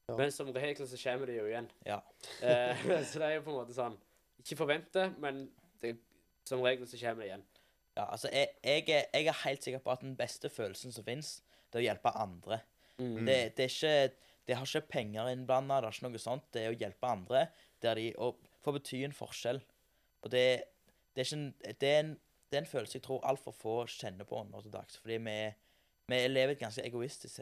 [0.09, 0.15] Ja.
[0.17, 1.69] Men som regel så kommer det jo igjen.
[1.85, 1.99] Ja.
[2.41, 3.97] Eh, så det er jo på en måte sånn
[4.41, 5.45] Ikke forvente, men
[5.83, 5.97] det,
[6.47, 7.45] som regel så kommer det igjen.
[7.97, 11.05] Ja, altså, jeg, jeg, er, jeg er helt sikker på at den beste følelsen som
[11.05, 11.39] fins,
[11.69, 12.61] det er å hjelpe andre.
[12.97, 13.25] Mm.
[13.27, 16.47] Det, det er ikke Det har ikke penger innblanda, det er ikke noe sånt.
[16.53, 17.43] Det er å hjelpe andre
[17.83, 19.61] der de Og få bety en forskjell.
[20.23, 20.45] Og det,
[21.13, 22.15] det er ikke en det er en,
[22.49, 24.97] det er en følelse jeg tror altfor få kjenner på nå til dags.
[24.97, 25.35] Fordi vi,
[26.09, 27.41] vi lever i et ganske egoistisk,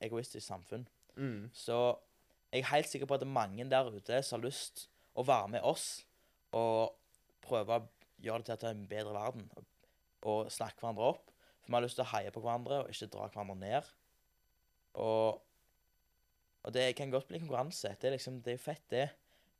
[0.00, 0.86] egoistisk samfunn.
[1.16, 1.48] Mm.
[1.52, 1.78] Så
[2.52, 4.86] jeg er helt sikker på at det er mange der ute som har lyst
[5.16, 6.04] å være med oss
[6.56, 6.96] og
[7.44, 7.86] prøve å
[8.22, 9.48] gjøre det til til en bedre verden.
[10.26, 11.32] Og, snakke hverandre opp.
[11.62, 13.90] For vi har lyst til å heie på hverandre og ikke dra hverandre ned.
[15.02, 15.42] Og,
[16.62, 17.94] og det kan godt bli konkurranse.
[18.00, 19.08] Det er liksom, det er fett, det.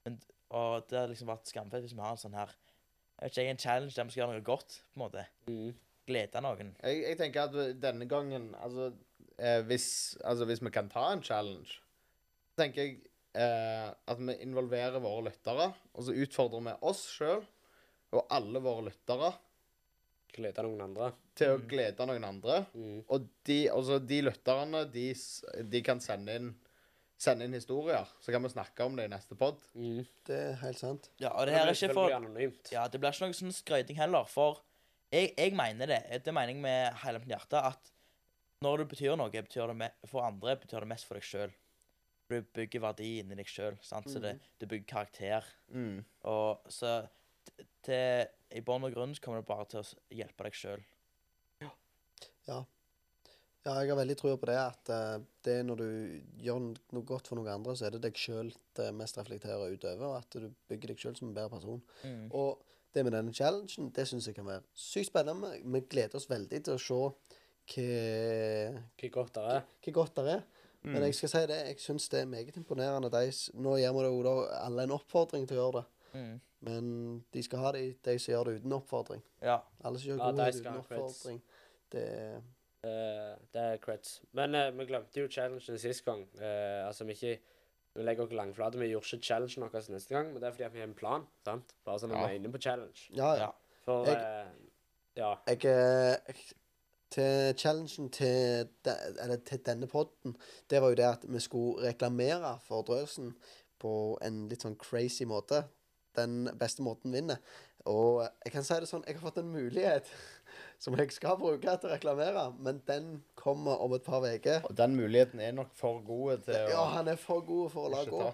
[0.05, 0.19] Men,
[0.57, 2.55] og det har liksom vært skamfett hvis vi har en sånn her
[3.17, 4.75] jeg vet ikke, en challenge der vi skal gjøre noe godt.
[4.93, 5.23] på en måte.
[5.49, 5.71] Mm.
[6.07, 6.75] Glede noen.
[6.83, 8.93] Jeg, jeg tenker at denne gangen Altså,
[9.39, 11.81] eh, hvis, altså, hvis vi kan ta en challenge,
[12.57, 12.99] tenker jeg
[13.35, 17.43] eh, at vi involverer våre lyttere, og så utfordrer vi oss sjøl
[18.15, 19.33] og alle våre lyttere
[20.37, 21.11] Glede noen andre.
[21.37, 21.67] til å Mm.
[21.69, 22.67] glede noen andre.
[22.75, 23.03] Mm.
[23.09, 25.07] Og de, altså, de lytterne, de,
[25.73, 26.51] de kan sende inn,
[27.19, 28.05] sende inn historier.
[28.21, 29.59] Så kan vi snakke om det i neste pod.
[29.75, 30.03] Mm.
[30.29, 31.09] Det er helt sant.
[31.21, 32.13] Ja, og det her er ikke for.
[32.73, 34.61] Ja, det blir ikke noe sånn skryting heller, for
[35.13, 36.01] jeg, jeg mener det.
[36.25, 37.93] Det mener jeg med hele mitt hjerte, at
[38.65, 41.55] når du betyr noe betyr det for andre, betyr det mest for deg sjøl.
[42.27, 45.47] Du bygger verdi inni deg sjøl, så det, du bygger karakter.
[45.71, 46.01] Mm.
[46.27, 46.99] Og så
[47.87, 50.83] til, i bånn og grunn så kommer det bare til å hjelpe deg sjøl.
[53.67, 54.57] Ja, jeg har veldig trua på det.
[54.63, 55.89] At eh, det når du
[56.45, 60.05] gjør noe godt for noen andre, så er det deg sjøl det mest reflekterer utover.
[60.07, 61.83] Og at du bygger deg sjøl som en bedre person.
[62.07, 62.29] Mm.
[62.31, 62.63] Og
[62.97, 65.53] det med denne challengen, det syns jeg kan være sykt spennende.
[65.63, 67.13] Vi gleder oss veldig til å se hva,
[68.97, 69.69] Hva godt det er.
[69.85, 70.43] hva godt det er.
[70.87, 73.11] Men jeg skal si det, jeg syns det er meget imponerende.
[73.11, 75.87] De, nå gjør vi det jo da alle en oppfordring til å gjøre det.
[76.17, 76.35] Mm.
[76.67, 76.91] Men
[77.35, 79.25] de skal ha det, de som gjør det uten oppfordring.
[79.43, 79.59] Ja.
[79.83, 81.41] Alle som gjør Ja, de uten oppfordring.
[81.91, 82.39] Det er
[82.87, 84.23] Eh, det er creds.
[84.37, 86.23] Men uh, vi glemte jo challengen sist gang.
[86.39, 87.39] Uh, altså, vi ikke
[87.97, 88.79] vi legger oss langflate.
[88.79, 90.95] Vi gjorde ikke challengen vår neste gang, men det er fordi at vi har en
[90.95, 91.27] plan.
[91.45, 91.75] sant?
[91.85, 92.27] Bare sånn at Ja.
[92.27, 93.09] vi er inne på challenge.
[93.17, 93.41] Ja, ja.
[93.47, 93.51] Ja.
[93.85, 94.53] For Jeg- eh,
[95.17, 95.35] Ja.
[95.47, 96.37] Jeg, eh, jeg
[97.11, 98.91] Til challengen til, de,
[99.23, 100.37] eller til denne podden,
[100.69, 103.33] det var jo det at vi skulle reklamere for Drøsen
[103.81, 105.65] på en litt sånn crazy måte.
[106.17, 107.37] Den beste måten vinner.
[107.87, 110.05] Og jeg kan si det sånn, jeg har fått en mulighet
[110.81, 114.67] som jeg skal bruke til å reklamere, men den kommer om et par uker.
[114.69, 117.87] Og den muligheten er nok for god til å Ja, han er for god for
[117.89, 118.27] å la gå.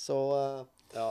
[0.00, 0.62] Så eh,
[0.94, 1.08] ja.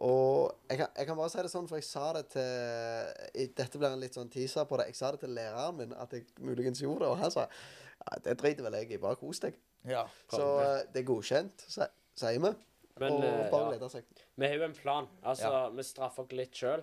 [0.00, 3.76] Og jeg kan, jeg kan bare si det sånn, for jeg sa det til Dette
[3.80, 4.86] blir en litt sånn teaser på det.
[4.92, 8.16] Jeg sa det til læreren min at jeg muligens gjorde det, og han sa ja,
[8.24, 9.58] det driter vel jeg i, bare kos deg.
[9.88, 10.06] ja.
[10.32, 12.54] Så eh, det er godkjent, sier vi.
[13.00, 13.68] Men og eh, bare ja.
[13.74, 14.08] glede seg.
[14.40, 15.10] vi har jo en plan.
[15.20, 15.68] Altså, Ja.
[15.76, 16.82] vi straffer oss litt sjøl.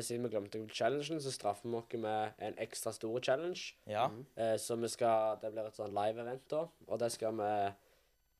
[0.00, 3.74] Siden vi glemte challengen, så straffer vi oss med en ekstra stor challenge.
[3.86, 4.06] ja.
[4.36, 6.66] Eh, så vi skal Det blir et sånn live-event, da.
[6.88, 7.42] Og det skal vi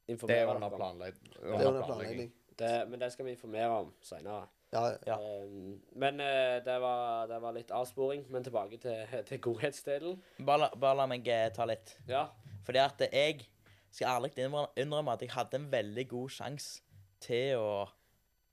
[0.07, 0.81] Det informere er dere under om.
[0.81, 1.87] planlegg- Det er under planlegging.
[1.87, 2.33] planlegging.
[2.57, 4.49] Det, men det skal vi informere om seinere.
[4.73, 4.97] Ja, ja.
[5.07, 5.17] Ja.
[5.45, 8.25] Um, men uh, det, var, det var litt avsporing.
[8.31, 10.23] Men tilbake til, til godhetsdelen.
[10.47, 11.99] Bare, bare la meg eh, ta litt.
[12.09, 12.29] Ja.
[12.65, 13.47] Fordi at jeg
[13.91, 14.33] skal ærlig
[14.77, 16.81] innrømme, at jeg hadde en veldig god sjanse
[17.21, 17.89] til å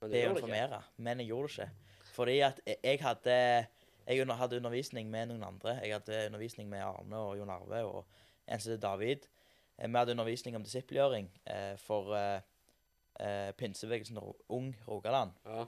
[0.02, 1.70] Men det å informere, men jeg gjorde det ikke.
[2.20, 3.66] Fordi at jeg- jeg hadde
[4.06, 5.78] Jeg hadde undervisning med noen andre.
[5.82, 8.06] Jeg hadde undervisning med Arne og Jon Arve og
[8.48, 9.26] heter David.
[9.78, 12.40] Eh, Vi hadde undervisning om disippelgjøring eh, for eh,
[13.20, 15.30] eh, pinsebevegelsen Ung Rogaland.
[15.46, 15.64] Ja.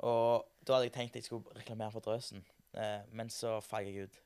[0.00, 4.08] Og da hadde jeg tenkt jeg skulle reklamere for Drøsen, eh, men så fag jeg
[4.08, 4.20] ut.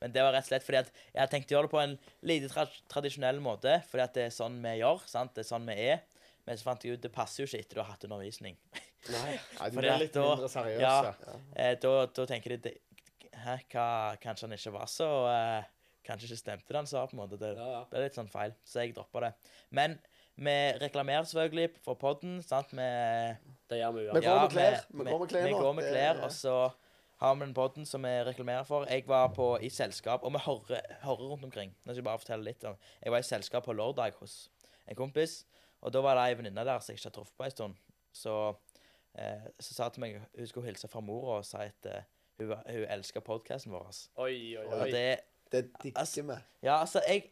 [0.00, 1.82] Men det var rett og slett fordi at jeg hadde tenkt å gjøre det på
[1.82, 5.34] en lite tra tradisjonell måte, fordi at det er sånn vi gjør, sant?
[5.34, 6.02] det er sånn vi er.
[6.46, 8.56] Men så fant jeg ut det passer jo ikke etter du har hatt undervisning.
[9.10, 9.40] Nei.
[9.58, 10.80] Nei, de er litt da- mindre seriøse.
[10.80, 11.14] Ja.
[11.56, 12.74] Eh, da, da tenker de
[13.42, 15.64] Hæ, hva, kanskje han ikke var så eh,
[16.06, 17.38] Kanskje ikke stemte det han sa, på en måte.
[17.38, 17.84] Det Ja, ja.
[17.90, 19.32] ble litt sånn feil, så jeg droppa det.
[19.70, 19.98] Men
[20.36, 22.70] vi reklamerer selvfølgelig for podden, sant.
[22.74, 22.86] Vi
[23.70, 24.24] Det gjør vi Vi uansett.
[24.24, 24.78] går med klær.
[24.90, 25.60] Vi går med klær Vi nå.
[25.60, 26.72] går med Det- klær, og så
[27.20, 28.84] har vi den podden som vi reklamerer for.
[28.86, 31.70] Jeg var på, i selskap, og vi hører, hører rundt omkring.
[31.86, 34.48] Nå skal jeg bare fortelle litt om Jeg var i selskap på lørdag hos
[34.88, 35.44] en kompis,
[35.82, 37.74] og da var det ei venninne der som jeg ikke har truffet på en stund.
[38.12, 38.56] Så
[39.18, 42.00] eh, som sa til meg hun skulle hilse fra mora og si at uh,
[42.40, 43.90] hun, hun elsker podkasten vår.
[44.16, 44.72] Oi, oi, oi.
[44.80, 45.20] Og det
[45.52, 46.36] Det digger Altså- vi.
[46.62, 47.30] Ja, altså, jeg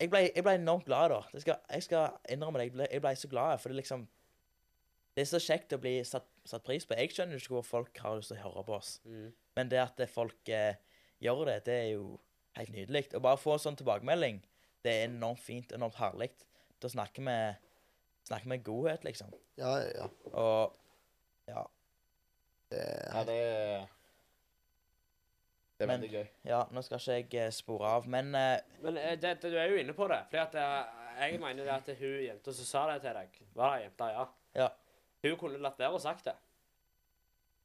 [0.00, 1.20] jeg ble, jeg ble enormt glad da.
[1.32, 2.64] Det skal, jeg skal innrømme det.
[2.66, 4.08] Jeg ble, jeg ble så glad, for det liksom
[5.14, 6.96] Det er så kjekt å bli satt, satt pris på.
[6.98, 8.96] Jeg skjønner ikke hvor folk har lyst til å høre på oss.
[9.04, 9.28] Mm.
[9.54, 10.74] Men det at folk eh,
[11.22, 12.16] gjør det, det er jo
[12.56, 13.04] helt nydelig.
[13.14, 14.40] Å bare få en sånn tilbakemelding,
[14.82, 16.32] det er enormt fint, enormt herlig.
[16.82, 17.36] Da snakker vi
[18.26, 19.30] snakker med godhet, liksom.
[19.60, 20.08] Ja, ja, ja.
[20.32, 20.74] Og
[21.48, 21.62] ja,
[22.70, 23.86] Det er Ja, det er
[25.78, 26.26] Det er Men- veldig gøy.
[26.44, 29.56] ja nå skal ikke jeg eh, spore av, men uh, Men eh, det, det, du
[29.58, 30.20] er jo inne på det.
[30.30, 30.54] Fordi at
[31.20, 34.24] jeg mener det at hun jenta som sa det til deg, var ei jente, ja.
[34.54, 34.68] Ja.
[35.22, 36.34] Hun kunne latt være å sagt det.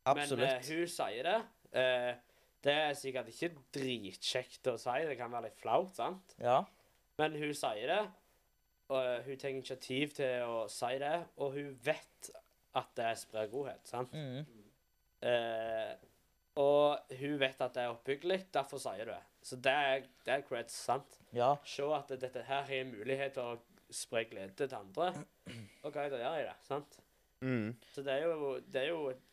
[0.06, 0.40] absolutt.
[0.40, 1.38] Men uh, hun sier det.
[1.74, 2.16] Uh,
[2.64, 6.34] det er sikkert ikke dritkjekt å si, det kan være litt flaut, sant?
[6.42, 6.64] Ja.
[7.18, 8.02] Men hun sier det,
[8.90, 12.32] og hun tar initiativ til å si det, og hun vet
[12.78, 14.14] at det sprer godhet, sant?
[14.14, 14.46] Mm.
[15.26, 15.94] Eh,
[16.60, 19.24] og hun vet at det er oppbyggelig, derfor sier du det.
[19.46, 21.20] Så det er, det er creds, sant?
[21.36, 21.54] Ja.
[21.66, 25.12] Se at dette her har en mulighet til å spre glede til andre,
[25.84, 27.00] og hva er det gjør i det, sant?
[27.40, 27.70] Mm.
[27.94, 29.24] Så det er jo, det er jo et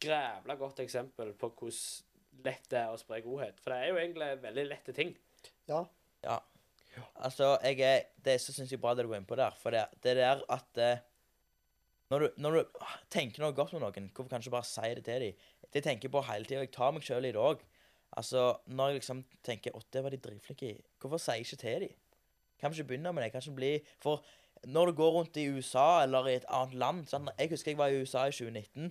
[0.00, 2.06] grævla godt eksempel på hvordan
[2.44, 3.58] lett det er å spre godhet.
[3.62, 5.14] For det er jo egentlig veldig lette ting.
[5.68, 5.82] Ja.
[7.22, 9.54] Altså, jeg er Det er så sinnssykt bra det du går inn på der.
[9.58, 11.02] For det, det der at eh,
[12.10, 14.92] når, du, når du tenker noe godt med noen, hvorfor kan du ikke bare si
[14.96, 15.46] det til dem?
[15.74, 16.62] Det tenker jeg på hele tida.
[16.64, 17.64] Jeg tar meg sjøl i det òg.
[18.16, 20.76] Altså, når jeg liksom tenker Å, det var de dritflinke i.
[21.00, 21.96] Hvorfor sier jeg ikke til dem?
[22.58, 23.32] Kan vi ikke begynne med det?
[23.34, 24.24] Kan ikke bli For
[24.66, 27.78] når du går rundt i USA eller i et annet land sånn, Jeg husker jeg
[27.78, 28.88] var i USA i 2019,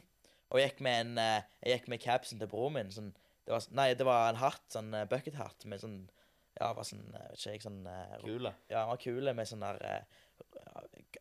[0.54, 2.94] og jeg gikk med en eh, Jeg gikk med capsen til broren min.
[2.94, 3.10] Sånn,
[3.44, 5.98] det var, nei, det var en hatt, sånn bucket-hatt med sånn
[6.62, 8.54] Ja, var sånn eh, Vet ikke jeg, sånn eh, Kule.
[8.70, 10.24] ja, han var kule med sånn der eh,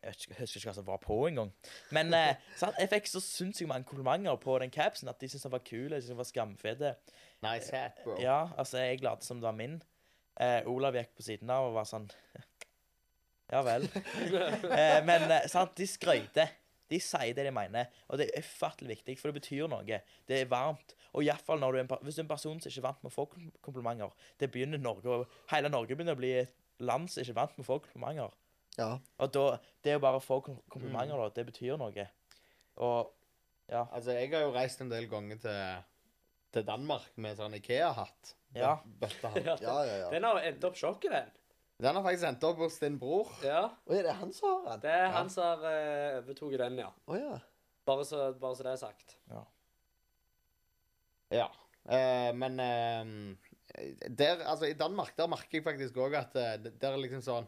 [0.03, 1.51] Jeg husker ikke hva som var på engang.
[1.95, 2.77] Men eh, sant?
[2.79, 5.87] jeg fikk så sinnssykt mange komplimenter på den capsen at de syntes den var kul.
[5.89, 6.93] De syntes den var skamfete.
[7.45, 8.17] Nice hat, bro.
[8.21, 9.79] Ja, altså, jeg lot som det var min.
[10.41, 12.05] Eh, Olav gikk på siden av og var sånn
[13.53, 13.87] Ja vel.
[14.79, 16.53] eh, men eh, sant, de skrøyter.
[16.87, 19.99] De sier det de mener, og det er ufattelig viktig, for det betyr noe.
[20.27, 20.93] Det er varmt.
[21.17, 23.03] Og iallfall når du er en, hvis du er en person som ikke er vant
[23.03, 23.25] med å få
[23.65, 27.57] komplimenter Det begynner Norge Hele Norge begynner å bli et land som ikke er vant
[27.57, 28.35] med å få komplimenter.
[28.77, 28.89] Ja.
[29.19, 29.45] Og da,
[29.83, 32.07] det å bare få kom- komplimenter, da, det betyr noe.
[32.77, 33.13] Og
[33.71, 33.85] ja.
[33.91, 35.83] Altså, jeg har jo reist en del ganger til,
[36.55, 38.35] til Danmark med sånn Ikea-hatt.
[38.55, 38.77] Ja.
[39.01, 39.59] Bøttehatt.
[39.65, 40.09] Ja, ja, ja.
[40.13, 41.33] Den har endt opp sjokket, den.
[41.83, 43.29] Den har faktisk endt opp hos din bror.
[43.45, 43.65] Ja.
[43.85, 44.85] Å, er det han som har den?
[44.87, 46.87] Det er han som har eh, overtatt den, ja.
[47.05, 47.35] Å ja.
[47.87, 49.17] Bare så, bare så det er sagt.
[51.33, 51.49] Ja.
[51.87, 53.11] Eh, men eh,
[54.09, 57.21] der, altså, i Danmark der merker jeg faktisk òg at eh, det- der er liksom
[57.23, 57.47] sånn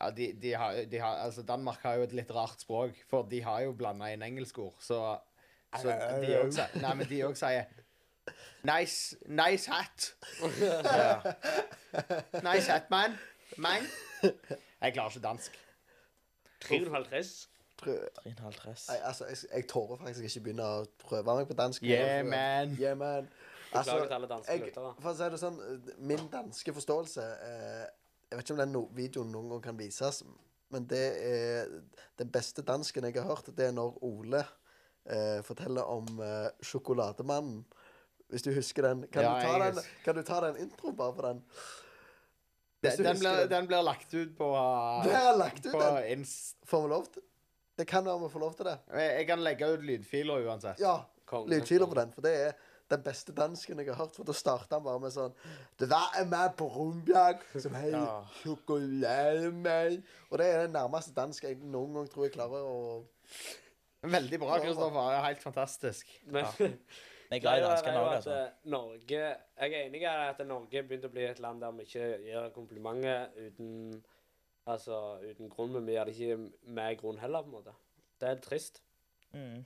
[0.00, 3.28] ja, de, de har, de har, altså Danmark har jo et litt rart språk, for
[3.30, 4.74] de har jo blanda inn engelskord.
[4.82, 5.00] Så,
[5.80, 7.70] så de òg sier Nei, men de òg sier
[8.64, 10.14] Nice, nice hat.
[12.48, 13.18] nice hat, man.
[13.60, 13.84] Man.
[14.80, 15.58] Jeg klarer ikke dansk.
[16.64, 17.48] 350.
[17.76, 17.98] Prøv.
[18.24, 21.84] 3,5 Nei, altså, jeg, jeg tårer faktisk ikke begynne å prøve meg på dansk.
[21.84, 22.72] Yeah, man.
[22.80, 23.28] Yeah, man.
[23.74, 24.94] Beklager til alle danske jeg, lyttere.
[25.02, 25.58] for å si det sånn,
[26.08, 27.84] min danske forståelse eh,
[28.30, 30.22] Jeg vet ikke om den no videoen noen gang kan vises,
[30.74, 31.70] men det er
[32.18, 37.64] den beste dansken jeg har hørt, det er når Ole eh, forteller om eh, Sjokolademannen.
[38.32, 39.04] Hvis du husker den.
[39.12, 41.42] Kan, Ja, du, ta jeg den, kan du ta den introen bare på den?
[42.84, 43.50] Den, den, blir, den.
[43.52, 45.06] den blir lagt ut på, uh,
[45.38, 45.84] lagt ut, på.
[46.68, 47.22] Får vi lov til
[47.78, 48.74] Det kan være vi får lov til det.
[49.00, 50.80] Jeg kan legge ut lydfiler uansett.
[50.80, 50.98] Ja.
[51.48, 52.52] Lydfiler på den, for det er
[52.90, 54.14] den beste dansken jeg har hørt.
[54.16, 55.32] For da starta han bare med sånn
[55.80, 58.24] Det var en mann på Rumbjerg som het Ja.
[58.42, 60.02] sjokolademann.
[60.30, 63.04] Og det er den nærmeste dansk jeg noen gang tror jeg klarer å
[64.04, 65.10] Veldig bra, Kristoffer.
[65.14, 66.10] Er Helt fantastisk.
[66.26, 66.74] Men Jeg
[67.30, 68.30] er glad i danskene er òg, altså.
[68.30, 69.38] eh, Norge Jeg
[69.72, 73.30] er enig i at Norge begynte å bli et land der vi ikke gir komplimenter
[73.46, 74.02] uten
[74.66, 77.72] Altså uten grunn, men vi gjør det ikke med grunn heller, på en måte.
[78.20, 78.78] Det er trist.
[79.34, 79.58] Mm.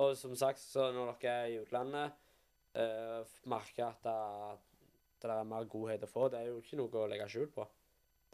[0.00, 2.12] Og som sagt, så når dere er i utlandet,
[2.76, 4.18] uh, merker at det,
[5.22, 7.50] det der er mer godhet å få, det er jo ikke noe å legge skjul
[7.54, 7.66] på.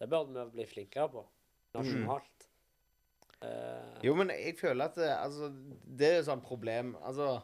[0.01, 1.25] Det burde vi bli flinkere på
[1.77, 2.47] nasjonalt.
[3.41, 5.49] Eh, Jo, men jeg føler at det, altså,
[5.99, 7.39] det er et sånt problem Altså,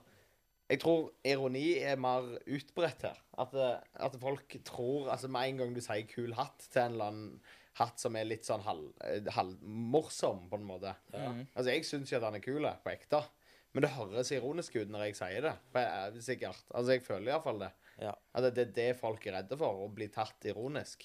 [0.68, 3.20] jeg tror ironi er mer utbredt her.
[3.38, 3.54] At,
[3.94, 7.40] at folk tror Altså, med en gang du sier 'kul hatt' til en eller annen
[7.76, 11.28] hatt som er litt sånn halv- eh, halvmorsom, på en måte ja.
[11.32, 11.42] Mm.
[11.54, 13.20] Altså, jeg syns jo at han er kul, på ekte.
[13.76, 15.52] Men det høres ironisk ut når jeg sier det.
[15.76, 16.62] Jeg, eh, Sikkert.
[16.70, 17.68] Altså, jeg føler iallfall det.
[18.00, 18.14] Ja.
[18.32, 21.04] At det er det folk er redde for, å bli tatt ironisk.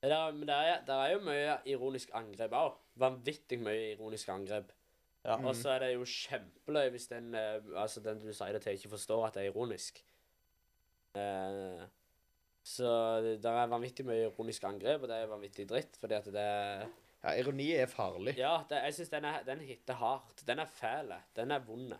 [0.00, 2.74] Det er, men det er, det er jo mye ironisk angrep òg.
[2.98, 4.72] Vanvittig mye ironisk angrep.
[5.22, 5.36] Ja.
[5.36, 8.74] Og så er det jo kjempeløy hvis den, eh, altså den du sier det til,
[8.74, 10.02] ikke forstår at det er ironisk.
[11.20, 11.86] Eh,
[12.66, 12.90] så
[13.22, 16.48] det det er vanvittig mye ironisk angrep, og det er vanvittig dritt, fordi at det
[16.48, 16.90] er
[17.22, 18.36] Ja, ironi er farlig.
[18.38, 20.40] Ja, det, jeg syns den, den hitter hardt.
[20.48, 21.12] Den er fæl.
[21.36, 21.92] Den er vond.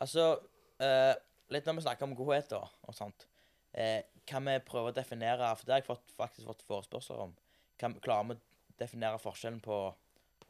[0.00, 0.24] Altså,
[0.80, 1.14] eh,
[1.52, 3.26] litt når vi snakker om godhet da, og sånt,
[3.76, 7.34] eh, kan vi prøve å definere, for det har jeg fått, faktisk fått forespørsler om,
[7.80, 9.78] kan, klarer vi å definere forskjellen på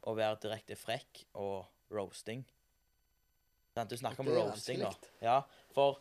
[0.06, 2.44] å være direkte frekk og roasting?
[3.76, 4.92] Sånn, Du snakker om roasting nå.
[5.20, 5.40] Ja,
[5.74, 5.98] for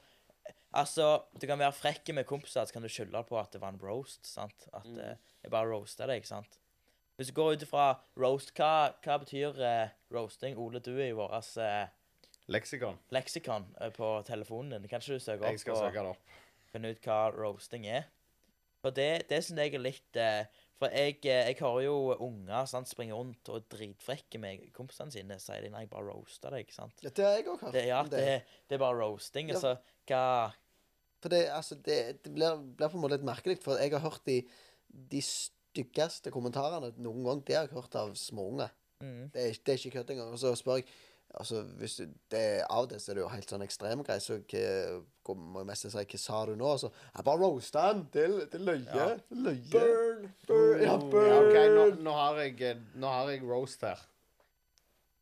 [0.74, 3.74] altså, du kan være frekk med kompiser, så kan du skylde på at det var
[3.74, 4.70] en roast, sant?
[4.74, 5.00] At Mm.
[5.00, 6.60] eh, jeg bare roasta deg, sant?
[7.16, 7.86] Hvis du går ut ifra
[8.20, 10.58] roast, hva, hva betyr eh, roasting?
[10.60, 11.32] Ole, du er i vår
[11.64, 11.86] eh,
[12.52, 12.98] Leksikon.
[13.16, 14.90] leksikon eh, på telefonen din.
[14.92, 16.36] Kan ikke du søke opp skal og søke det opp.
[16.74, 18.10] finne ut hva roasting er?
[18.84, 20.44] For det, det syns jeg er litt eh,
[20.78, 21.96] For jeg, eh, jeg hører jo
[22.28, 25.40] unger sant, springe rundt og er dritfrekke med kompisene sine.
[25.42, 26.70] Sier de nei, jeg bare roaster deg.
[26.76, 27.00] sant?
[27.02, 27.74] Dette har jeg òg hørt.
[27.74, 28.28] Det, ja, om det,
[28.68, 29.50] det er bare roasting.
[29.50, 29.56] Ja.
[29.56, 29.78] Altså,
[30.12, 30.22] hva
[31.24, 31.98] For det, altså, det,
[32.28, 34.42] det blir, blir på en måte litt merkelig, for jeg har hørt de,
[35.16, 35.24] de
[35.76, 37.44] styggeste kommentarene noen gang.
[37.46, 38.72] Det har jeg hørt av småunger.
[39.04, 40.32] mm, Det, er- det er ikke kødd engang.
[40.34, 40.86] Og så spør jeg
[41.36, 45.36] altså, hvis du, det, Av det så er det jo helt sånn ekstremgreier, så hva,
[45.36, 46.66] må jeg mest si Hva sa du nå?
[46.66, 48.06] Og så Jeg bare roasta han!
[48.14, 48.86] Det, er- det løye.
[48.96, 49.08] Ja.
[49.36, 49.70] Løye.
[49.74, 50.30] Burn!
[50.48, 50.80] Burn!
[50.82, 51.38] Ja, Ja, burn!
[51.42, 54.00] OK, nå, nå, har jeg, nå har jeg roast her.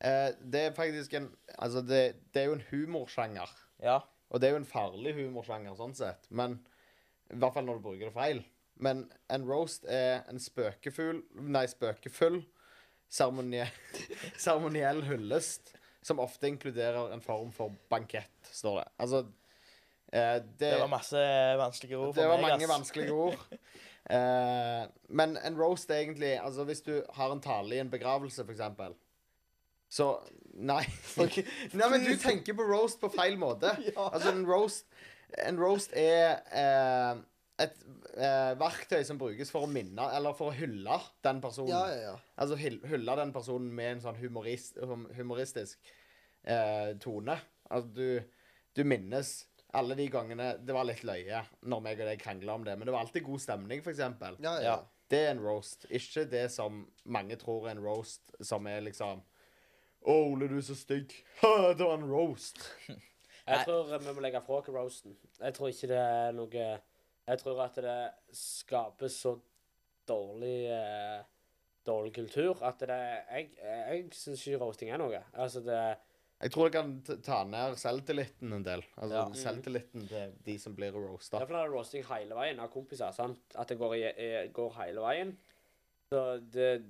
[0.04, 3.50] Eh, det er faktisk en Altså, det, det er jo en humorsjanger.
[3.82, 4.00] Ja.
[4.30, 6.26] Og det er jo en farlig humorsjanger, sånn sett.
[6.30, 6.60] Men
[7.32, 8.40] I hvert fall når du bruker det feil.
[8.82, 12.42] Men en roast er en spøkefull Nei, spøkefull
[14.44, 18.88] seremoniell hyllest som ofte inkluderer en form for bankett, står det.
[19.06, 19.22] Altså
[20.12, 21.22] eh, det, Det var masse
[21.62, 22.24] vanskelige ord for meg.
[22.24, 22.50] det var meg.
[22.50, 22.74] mange ass.
[22.78, 23.40] vanskelige ord.
[24.04, 24.82] Eh,
[25.16, 28.98] men en roast er egentlig Altså, hvis du har en tale i en begravelse, eksempel,
[29.88, 30.18] så
[30.60, 30.82] Nei.
[31.80, 33.72] nei, men du tenker på roast på feil måte.
[33.96, 34.84] Altså, en roast
[35.48, 37.24] En roast er eh,
[37.62, 37.76] et
[38.18, 41.70] eh, verktøy som brukes for å minne, eller for å hylle den personen.
[41.70, 42.16] Ja, ja, ja.
[42.42, 44.80] Altså hyll- hylle den personen med en sånn humorist,
[45.18, 45.92] humoristisk
[46.44, 47.36] eh, tone.
[47.70, 48.40] Altså du,
[48.74, 49.34] du minnes
[49.74, 52.86] alle de gangene det var litt løye når meg og deg krangla om det, men
[52.90, 54.38] det var alltid god stemning, for eksempel.
[54.44, 54.74] ja, ja.
[54.74, 54.82] Ja.
[55.14, 59.20] Det er en roast, ikke det som mange tror er en roast, som er liksom
[60.10, 61.12] Å, Ole, du er så stygg.
[61.44, 62.64] Ha, det var en roast.
[63.46, 65.14] Jeg tror vi må legge fra oss roasten.
[65.44, 66.66] Jeg tror ikke det er noe
[67.28, 68.00] Jeg tror at det
[68.36, 69.38] skapes så
[70.10, 71.22] dårlig eh,
[71.88, 75.20] Dårlig kultur at det Jeg, jeg syns ikke roasting er noe.
[75.36, 75.80] Altså, det
[76.44, 76.92] Jeg tror det kan
[77.24, 78.84] ta ned selvtilliten en del.
[78.98, 79.26] Altså Ja.
[79.40, 81.40] selvtilliten til de som blir roasta.
[81.40, 83.12] Derfor er det roasting hele veien av kompiser.
[83.16, 83.40] sant?
[83.56, 85.38] At det går, i, i, går hele veien.
[86.12, 86.84] Så det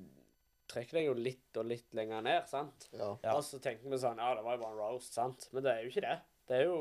[0.73, 2.87] trekker deg jo litt og litt lenger ned, sant?
[2.93, 3.11] ja.
[3.23, 3.35] Ja.
[3.35, 5.49] Og så tenker vi sånn Ja, det var jo bare en roast, sant?
[5.53, 6.17] Men det er jo ikke det.
[6.49, 6.79] Det er jo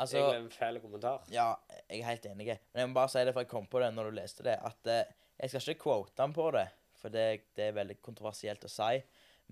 [0.00, 1.24] Altså, egentlig en fæl kommentar.
[1.28, 1.48] ja,
[1.90, 2.46] jeg er helt enig.
[2.72, 4.56] Men jeg må bare si det, for jeg kom på det når du leste det,
[4.64, 6.66] at eh, jeg skal ikke quote han på det,
[7.00, 9.00] for det, det er veldig kontroversielt å si.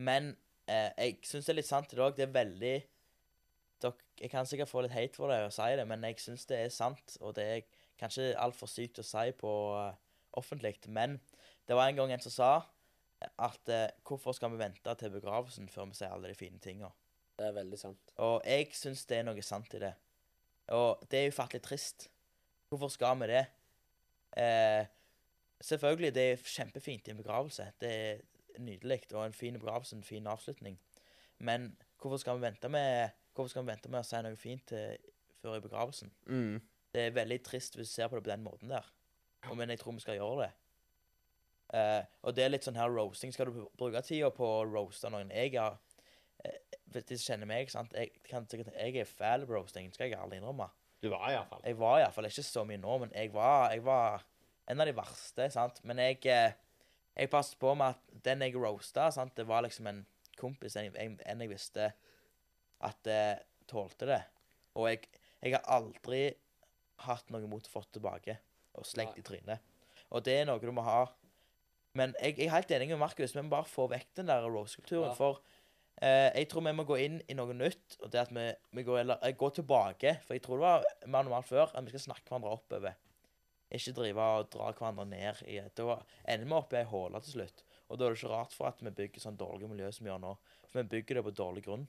[0.00, 0.30] Men
[0.68, 2.16] eh, jeg syns det er litt sant i dag.
[2.16, 2.76] Det er veldig
[3.82, 6.48] dok, Jeg kan sikkert få litt hate for det å si det, men jeg syns
[6.50, 7.18] det er sant.
[7.20, 9.92] Og det er kanskje altfor sykt å si på uh,
[10.38, 10.76] offentlig.
[10.88, 11.20] Men
[11.68, 12.50] det var en gang en som sa
[13.18, 16.90] at uh, hvorfor skal vi vente til begravelsen før vi ser alle de fine tinga?
[17.38, 18.12] Det er veldig sant.
[18.24, 19.94] Og jeg syns det er noe sant i det.
[20.74, 22.08] Og det er ufattelig trist.
[22.68, 23.44] Hvorfor skal vi det?
[24.36, 24.86] Eh,
[25.60, 27.72] selvfølgelig, det er kjempefint i en begravelse.
[27.80, 28.18] Det er
[28.58, 30.78] nydelig, og en fin begravelse, en fin avslutning.
[31.38, 34.96] Men hvorfor skal vi vente med, vi vente med å si noe fint til,
[35.42, 36.12] før i begravelsen?
[36.26, 36.60] Mm.
[36.94, 38.86] Det er veldig trist hvis du ser på det på den måten der.
[39.48, 40.52] Og, men jeg tror vi skal gjøre det.
[41.78, 43.32] Eh, og det er litt sånn her roasting.
[43.32, 45.30] Skal du bruke tida på å roaste noen?
[45.34, 45.78] Jeg har
[46.94, 50.68] de kjenner meg, sant jeg, kan jeg er fæl roasting, skal jeg ærlig innrømme.
[51.02, 51.62] Du var iallfall.
[51.66, 54.24] Jeg var iallfall ikke så mye nå, men jeg var, jeg var
[54.68, 55.50] en av de verste.
[55.54, 55.78] sant?
[55.86, 56.56] Men jeg, eh,
[57.16, 59.36] jeg passet på med at den jeg roasta, sant?
[59.36, 60.02] det var liksom en
[60.38, 61.92] kompis, en, en, en jeg visste
[62.88, 63.38] at eh,
[63.70, 64.20] tålte det.
[64.78, 65.08] Og jeg,
[65.42, 66.22] jeg har aldri
[67.06, 68.38] hatt noe imot å få tilbake
[68.78, 69.62] og slengt i trynet.
[70.14, 71.04] Og det er noe du må ha.
[71.98, 73.34] Men jeg, jeg er helt enig med Markus.
[73.34, 75.10] Vi må bare få vekk den der roast-kulturen.
[75.10, 75.16] Ja.
[75.18, 75.40] For
[76.00, 77.98] jeg tror vi må gå inn i noe nytt.
[78.02, 78.46] Og det at vi,
[78.78, 80.14] vi går, eller, jeg går tilbake.
[80.26, 82.96] For jeg tror det var mer normalt før at vi skal snakke hverandre oppover.
[83.74, 87.34] Ikke drive og dra hverandre ned i Da ender vi opp i ei håle til
[87.36, 87.64] slutt.
[87.88, 90.12] Og da er det ikke rart for at vi bygger sånn dårlige miljø som vi
[90.12, 90.34] gjør nå.
[90.68, 91.86] For vi bygger det på dårlig grunn.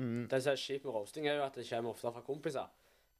[0.00, 0.26] Mm.
[0.30, 2.70] Det som er kjipt med roasting, er jo at det kommer ofte fra kompiser.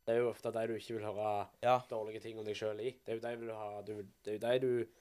[0.07, 1.77] Det er jo ofte de du ikke vil høre Ja.
[1.91, 2.95] dårlige ting om deg sjøl i.
[3.05, 3.93] Det er jo de, vil ha, du,
[4.25, 5.00] det er jo de du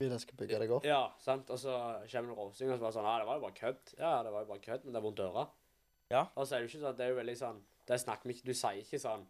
[0.00, 0.84] Vil jeg skal bygge deg opp.
[0.84, 1.48] Ja, sant?
[1.52, 1.72] Og så
[2.10, 3.94] kommer det roasting, og så bare sånn Ja, det var jo bare kødd.
[3.96, 5.46] Ja, det var jo bare kødd, men det er vondt å høre.
[6.12, 6.26] Ja.
[6.34, 7.56] Og så er det jo ikke sånn Det er jo veldig sånn
[7.88, 9.24] Det snakker vi ikke Du sier ikke sånn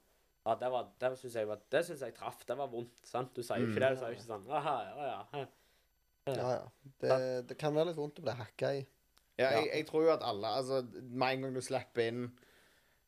[0.44, 2.42] Ja, det var Det syns jeg var Det syns jeg traff.
[2.48, 2.98] Det var vondt.
[3.08, 3.30] Sant?
[3.32, 3.92] Du sier jo ikke det.
[3.94, 5.46] Du sier jo ikke sånn Aha, ja, ja.
[6.26, 6.90] Ja, ja.
[7.00, 7.16] Det,
[7.48, 8.82] det kan være litt vondt å bli hacka i.
[9.38, 12.26] Ja, jeg, jeg tror jo at alle Altså, med en gang du slipper inn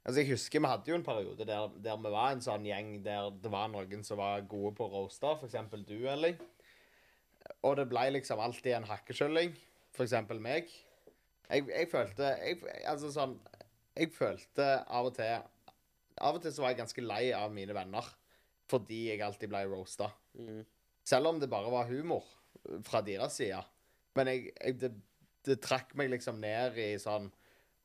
[0.04, 2.94] Altså, jeg husker vi hadde jo en periode der, der vi var en sånn gjeng
[3.04, 5.74] der det var noen som var gode på å roaste, f.eks.
[5.84, 6.38] du, Elling.
[7.66, 9.54] Og det ble liksom alltid en hakkekylling,
[9.96, 10.68] for eksempel meg.
[11.48, 13.38] Jeg, jeg følte jeg, Altså sånn
[13.96, 15.38] Jeg følte av og til
[16.20, 18.04] Av og til så var jeg ganske lei av mine venner
[18.68, 20.10] fordi jeg alltid ble roasta.
[20.36, 20.58] Mm.
[21.08, 22.26] Selv om det bare var humor
[22.84, 23.62] fra deres side.
[24.18, 24.90] Men jeg, jeg, det,
[25.48, 27.30] det trakk meg liksom ned i sånn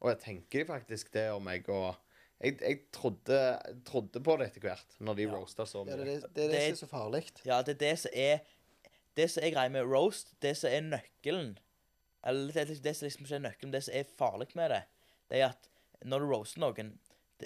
[0.03, 1.93] Og jeg tenker faktisk det om meg, og
[2.43, 3.37] jeg, jeg trodde,
[3.87, 5.31] trodde på det etter hvert, når de Ja.
[5.37, 7.23] roasta så Ja, det, er det, det er Det- som er så farlig.
[7.47, 8.43] Ja, det er det som er
[9.17, 11.53] Det som er greia med roast, det som er nøkkelen
[12.25, 14.83] Eller det, det som liksom ikke er nøkkelen, det som er farlig med det,
[15.29, 15.69] det er at
[16.03, 16.95] når du roaster noen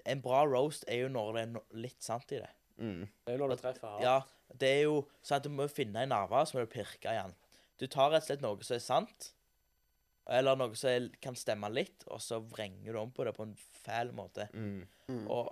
[0.06, 2.50] En bra roast er jo når det er no, litt sant i det.
[2.78, 3.08] Mm.
[3.08, 4.04] Det er jo når du treffer hardt.
[4.04, 4.18] Ja,
[4.62, 7.24] det er jo sånn at du må finne en nerve, så må du pirke i.
[7.82, 9.32] Du tar rett og slett noe som er sant,
[10.30, 13.48] eller noe som er, kan stemme litt, og så vrenger du om på det på
[13.48, 14.48] en fæl måte.
[14.54, 14.84] Mm.
[15.10, 15.26] Mm.
[15.34, 15.50] Og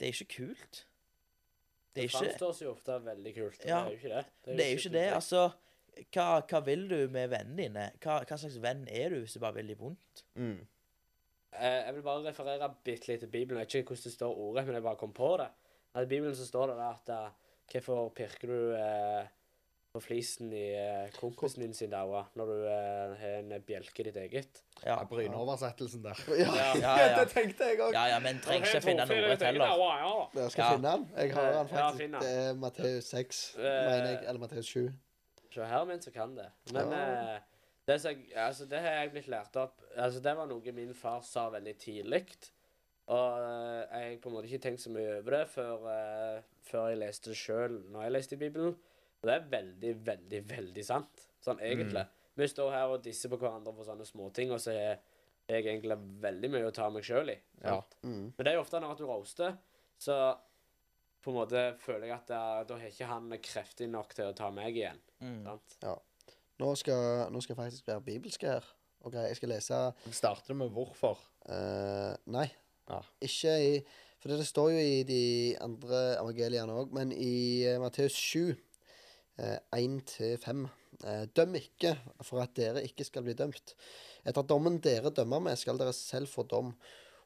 [0.00, 0.82] det er ikke kult.
[1.96, 3.62] Det er Det ikke framstår jo ofte veldig kult.
[3.64, 3.78] Ja.
[3.80, 4.24] Det er jo ikke det.
[4.44, 5.04] Det er jo ikke det.
[5.16, 5.42] Altså,
[6.12, 7.84] hva, hva vil du med vennene dine?
[8.04, 10.24] Hva, hva slags venn er du hvis du bare vil dem vondt?
[10.36, 10.58] Mm.
[11.56, 13.62] Eh, Jeg vil bare referere bitte litt til Bibelen.
[13.62, 15.48] Jeg vet ikke hvordan det står ordet, men jeg bare kom på det.
[15.96, 19.24] At I Bibelen så står det at uh, Hvorfor pirker du uh,
[19.90, 24.20] på flisen i uh, kompisen din sin daue når du har en bjelke i ditt
[24.20, 24.60] eget?
[24.84, 26.18] Ja, Ja, Bryne-oversettelsen der.
[26.38, 27.92] Ja, Ja, ja, det tenkte jeg òg.
[27.96, 29.72] ja, ja men trenger ikke finne noe rett heller.
[30.34, 30.70] Jeg skal Ja.
[30.76, 31.06] finne den.
[31.16, 32.20] Jeg har den faktisk.
[32.20, 34.24] det er Matteus 6, Eh, mener jeg.
[34.28, 34.92] Eller Matteus 7.
[35.54, 36.50] Se her min, så kan det.
[36.72, 37.34] Men Ja.
[37.36, 37.38] eh,
[37.88, 41.20] det, jeg, altså, det har jeg blitt lært opp Altså, det var noe min far
[41.22, 42.26] sa veldig tidlig.
[43.08, 46.88] Og eh, jeg på en måte ikke tenkt så mye over det før, eh, før
[46.90, 48.74] jeg leste det sjøl når jeg leste i Bibelen.
[49.22, 51.22] Og det er veldig, veldig, veldig sant.
[51.40, 52.04] Sånn egentlig.
[52.36, 54.98] Vi står her og disser på hverandre for sånne småting, og så er
[55.46, 57.38] jeg egentlig veldig mye å ta meg sjøl i.
[57.62, 57.78] Ja.
[58.02, 58.32] Mm.
[58.36, 59.56] Men det er jo ofte når at du roaster,
[59.96, 60.18] så
[61.24, 64.36] på en måte føler jeg at da, da har ikke han kreftig nok til å
[64.36, 65.00] ta meg igjen.
[65.18, 65.40] Mm.
[65.46, 65.78] sant?
[66.60, 68.68] Nå, skal, nå skal jeg faktisk være bibelsk her.
[69.06, 71.20] Ok, Jeg skal lese Starter du med hvorfor?
[71.46, 72.48] Uh, Nei.
[72.88, 73.00] Ja.
[73.22, 73.72] Ikke i
[74.22, 75.22] For det står jo i de
[75.62, 78.56] andre evangeliene òg, men i uh, Matteus 7,
[79.38, 79.76] uh, 1-5
[80.24, 80.70] eh,
[81.36, 81.92] Døm ikke
[82.24, 83.74] for at dere ikke skal bli dømt.
[84.26, 86.72] Etter dommen dere dømmer med, skal dere selv få dom.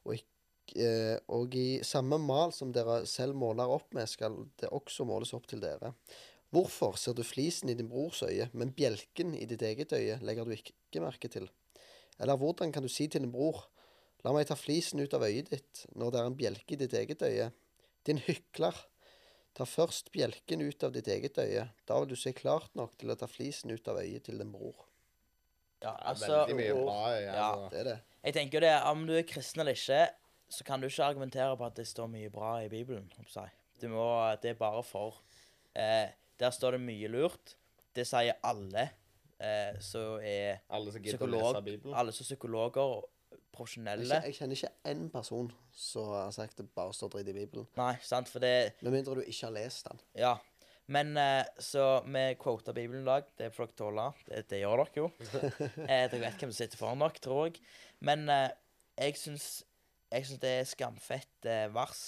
[0.03, 4.69] Og, ikk- eh, og i samme mal som dere selv måler opp med, skal det
[4.69, 5.93] også måles opp til dere.
[6.51, 10.45] Hvorfor ser du flisen i din brors øye, men bjelken i ditt eget øye legger
[10.45, 11.47] du ikke merke til?
[12.19, 13.69] Eller hvordan kan du si til din bror,
[14.25, 16.93] la meg ta flisen ut av øyet ditt, når det er en bjelke i ditt
[16.99, 17.47] eget øye?
[18.05, 18.75] Din hykler,
[19.57, 23.11] ta først bjelken ut av ditt eget øye, da vil du se klart nok til
[23.11, 24.85] å ta flisen ut av øyet til din bror.
[25.81, 26.97] Ja, altså, Veldig mye bra.
[27.09, 27.45] Ja, Ja.
[27.53, 27.69] altså.
[27.71, 27.99] Det er det.
[28.23, 30.01] jeg tenker jo det, om du er kristen eller ikke,
[30.51, 33.09] så kan du ikke argumentere på at det står mye bra i Bibelen.
[33.81, 34.05] Du må,
[34.41, 35.21] det er bare for.
[35.75, 36.09] Eh,
[36.39, 37.55] der står det mye lurt.
[37.95, 38.89] Det sier alle
[39.39, 41.55] eh, som er Alle som psykolog,
[41.93, 43.01] alle som er psykologer
[43.61, 44.21] Jeg, profesjonelle.
[44.25, 47.67] jeg kjenner ikke én person som har sagt det bare står dritt i Bibelen.
[47.77, 50.01] Nei, sant, for det Med mindre du ikke har lest den.
[50.17, 50.37] Ja.
[50.91, 53.29] Men eh, så vi quota Bibelen i dag.
[53.37, 54.07] Det får dere tåle.
[54.27, 55.09] Det, det gjør dere jo.
[55.87, 57.61] eh, dere vet hvem som sitter foran dere, tror jeg.
[58.01, 58.49] Men eh,
[58.99, 59.61] jeg syns
[60.41, 62.01] det er skamfett eh, vers.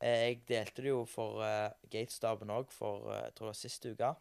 [0.00, 1.42] Eh, jeg delte det jo for
[1.92, 4.14] Gatestaben òg for jeg tror det var sist uke.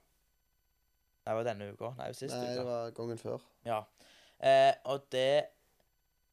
[1.23, 1.93] Nei, det var denne uka.
[2.01, 2.55] Nei, sist Nei, uke.
[2.57, 3.45] det var gangen før.
[3.63, 3.83] Ja.
[4.43, 5.45] Eh, og det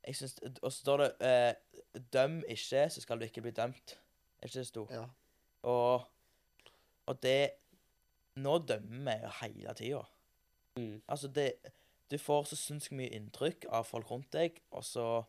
[0.07, 1.55] jeg synes, Og så står det eh,
[2.13, 3.97] 'Døm ikke, så skal du ikke bli dømt'.
[4.41, 4.89] Er ikke det stort?
[4.89, 4.95] sto?
[4.95, 5.05] Ja.
[5.63, 6.05] Og,
[7.07, 7.51] og det
[8.37, 10.03] Nå dømmer vi jo hele tida.
[10.77, 11.03] Mm.
[11.09, 11.53] Altså, det
[12.11, 15.23] Du får så sinnssykt mye inntrykk av folk rundt deg, og så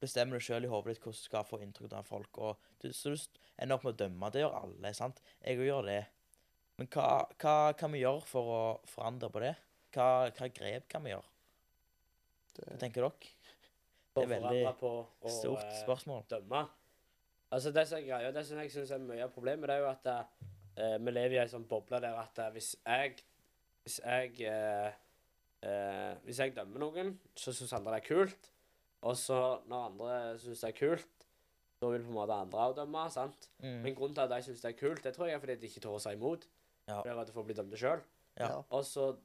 [0.00, 2.38] bestemmer du sjøl i hodet ditt hvordan du skal få inntrykk av folk.
[2.38, 4.30] Og du, så du ender opp med å dømme.
[4.34, 5.20] Det gjør alle, sant?
[5.44, 6.00] Jeg òg gjør det.
[6.78, 9.52] Men hva, hva kan vi gjøre for å forandre på det?
[9.94, 11.28] Hva, hva grep kan vi gjøre?
[12.56, 13.30] Det- Hva tenker dere?
[14.12, 16.24] Det er veldig på å Stort eh, spørsmål.
[16.30, 16.66] dømme.
[17.52, 19.84] Altså Det som er greia, det som jeg syns er mye av problemet, det er
[19.84, 23.16] jo at eh, vi lever i ei sånn boble der at eh, hvis jeg
[23.82, 24.92] Hvis jeg eh,
[25.66, 28.50] eh, Hvis jeg dømmer noen, så syns andre det er kult.
[29.02, 31.26] Og så når andre syns det er kult,
[31.82, 33.08] da vil på en måte andre òg dømme.
[33.10, 33.48] sant?
[33.58, 33.80] Mm.
[33.82, 35.66] Men grunnen til at de syns det er kult, det tror jeg er fordi de
[35.66, 36.46] ikke tør å si imot.
[36.86, 37.00] Ja.
[37.02, 38.04] De at de får bli dømte sjøl.
[38.38, 38.62] Ja.
[38.70, 39.16] Og så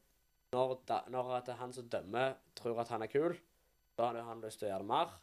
[0.56, 3.38] når, da, når han som dømmer, tror at han er kul,
[3.98, 5.14] da hadde han lyst til å gjøre det mer.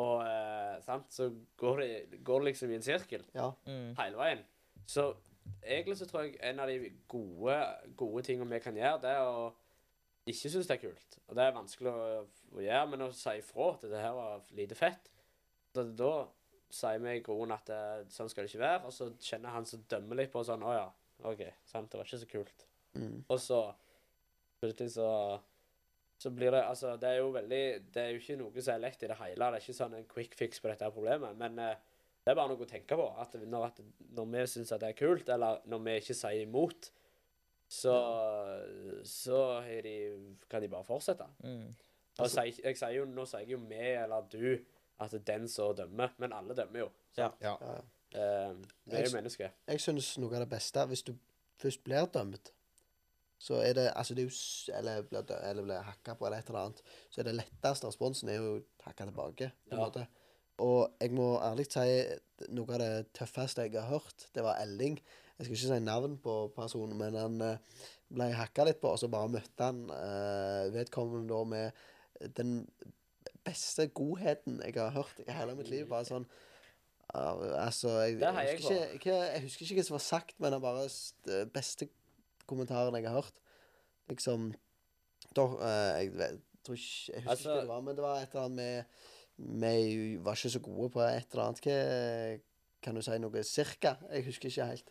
[0.00, 1.28] Og eh, sant, så
[1.60, 3.50] går det, går det liksom i en sirkel ja.
[3.68, 3.90] Mm.
[3.98, 4.44] hele veien.
[4.88, 5.10] Så
[5.60, 7.58] egentlig så tror jeg en av de gode,
[7.98, 9.50] gode tingene vi kan gjøre, det er å
[10.30, 11.18] ikke synes det er kult.
[11.26, 12.22] Og det er vanskelig å,
[12.54, 15.10] å gjøre, men å si ifra at det her var lite fett,
[15.74, 16.12] da, da
[16.72, 17.80] sier vi i groen at det,
[18.14, 20.76] sånn skal det ikke være, og så kjenner han som dømmer litt på sånn, å
[20.76, 20.86] ja,
[21.28, 22.66] ok, sant, det var ikke så kult.
[22.94, 23.16] Mm.
[23.26, 23.60] Og så
[24.62, 25.08] plutselig så
[26.22, 27.62] så blir det Altså, det er jo veldig
[27.94, 29.48] Det er jo ikke noe som er lett i det hele.
[29.48, 31.38] Det er ikke sånn en quick fix på dette problemet.
[31.38, 31.78] Men eh,
[32.22, 33.06] det er bare noe å tenke på.
[33.18, 33.80] At når, at
[34.14, 36.92] når vi syns at det er kult, eller når vi ikke sier imot,
[37.72, 37.96] så
[39.08, 39.40] Så
[39.82, 39.96] de,
[40.50, 41.26] kan de bare fortsette.
[41.42, 41.72] Mm.
[42.20, 44.46] Og jeg, jeg sier jo, nå sier jeg jo vi eller du
[45.02, 46.14] at det er den som dømmer.
[46.22, 46.88] Men alle dømmer jo.
[47.16, 47.32] Ja.
[47.40, 47.56] Ja.
[47.60, 47.82] Ja, ja.
[48.12, 49.54] Eh, vi er jo mennesker.
[49.66, 51.14] Jeg syns noe av det beste Hvis du
[51.62, 52.52] først blir dømt,
[53.42, 56.50] så er det Altså, det er jo Eller blir, eller blir hakka på, eller et
[56.50, 59.88] eller annet, så er det letteste responsen er jo å hakke tilbake, på en Ja.
[59.88, 60.06] måte.
[60.62, 61.88] Og jeg må ærlig si
[62.52, 65.00] noe av det tøffeste jeg har hørt, det var Elling.
[65.38, 69.00] Jeg skal ikke si navn på personen, men han eh, ble hakka litt på, og
[69.00, 72.66] så bare møtte han uh, vedkommende da med den
[73.42, 75.88] beste godheten jeg har hørt i hele mitt liv.
[75.90, 76.28] Bare sånn
[77.16, 80.64] uh, Altså, jeg, jeg, husker ikke, jeg husker ikke hva som var sagt, men var
[80.68, 80.86] bare
[81.26, 81.88] det beste
[82.52, 83.40] kommentaren jeg har hørt.
[84.12, 84.50] Liksom
[85.36, 88.04] da, eh, Jeg vet, tror ikke Jeg husker Altså- ikke hva det var, men det
[88.04, 88.86] var et eller annet
[89.38, 91.60] med Vi var ikke så gode på et eller annet.
[91.66, 92.40] Hva,
[92.82, 93.96] kan du si noe cirka?
[94.12, 94.90] Jeg husker ikke helt.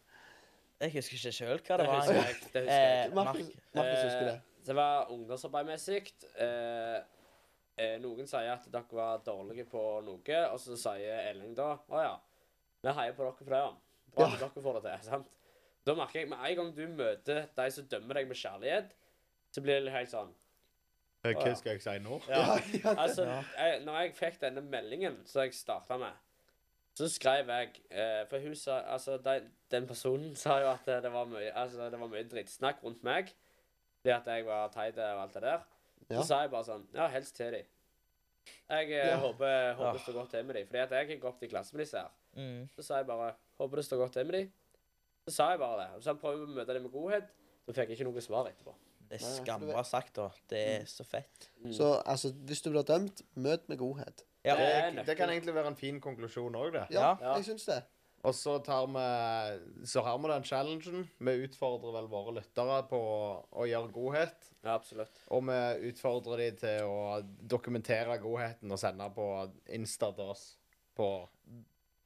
[0.82, 2.02] Jeg husker ikke sjøl hva det Det var.
[2.02, 2.36] jeg.
[2.54, 3.08] Det husker jeg.
[3.12, 4.34] Eh, Markus, Markus husker det.
[4.36, 6.12] Eh, Det var ungdomsarbeidmessig.
[6.38, 7.02] Eh,
[7.78, 12.02] eh, noen sier at dere var dårlige på noe, og så sier Elling da Å
[12.04, 12.16] ja,
[12.84, 13.72] vi heier på dere for det, ja.
[14.16, 14.48] Bra at Ja.
[14.48, 15.06] dere får det til.
[15.12, 15.28] sant?
[15.86, 18.92] Da merker jeg med en gang du møter de som dømmer deg med kjærlighet,
[19.52, 20.30] så blir det helt sånn
[21.24, 22.20] Hva Hva skal jeg si nå?
[22.30, 22.58] Ja.
[22.84, 23.40] ja, Altså, Ja.
[23.58, 26.14] jeg, når jeg fikk denne meldingen som jeg starta med,
[26.98, 29.36] så skrev jeg eh, For hun sa Altså, de,
[29.72, 33.34] den personen sa jo at det var mye Altså, det var mye drittsnakk rundt meg.
[34.02, 35.62] Fordi at jeg var teit og alt det der.
[36.10, 36.16] Ja.
[36.18, 37.62] Så sa jeg bare sånn Ja, helst til de.
[38.72, 39.18] Jeg eh, Ja.
[39.22, 39.94] håper, håper Ja.
[39.94, 40.66] det står godt til med de.
[40.66, 42.10] Fordi at jeg gikk opp til klasse med disse her.
[42.36, 42.68] Mm.
[42.76, 44.44] Så sa jeg bare Håper det står godt til med de.
[45.28, 45.90] Så sa jeg bare det.
[45.98, 47.30] Og så prøvde jeg å møte dem med godhet.
[47.66, 48.74] Så fikk jeg ikke noe svar etterpå.
[49.12, 50.30] Det er skamma sagt, da.
[50.50, 51.50] Det er så fett.
[51.62, 51.72] Mm.
[51.76, 54.24] Så altså, hvis du blir dømt, møt med godhet.
[54.46, 54.56] Ja.
[54.58, 56.86] Det er Det, det kan egentlig være en fin konklusjon òg, det.
[56.96, 57.36] Ja, Ja.
[57.36, 57.84] jeg syns det.
[58.24, 61.10] Og så tar vi Så har vi den challengen.
[61.20, 63.00] Vi utfordrer vel våre lyttere på
[63.52, 64.50] å gjøre godhet.
[64.64, 65.22] Ja, absolutt.
[65.30, 70.58] Og vi utfordrer dem til å dokumentere godheten og sende på Insta til oss.
[70.96, 71.28] På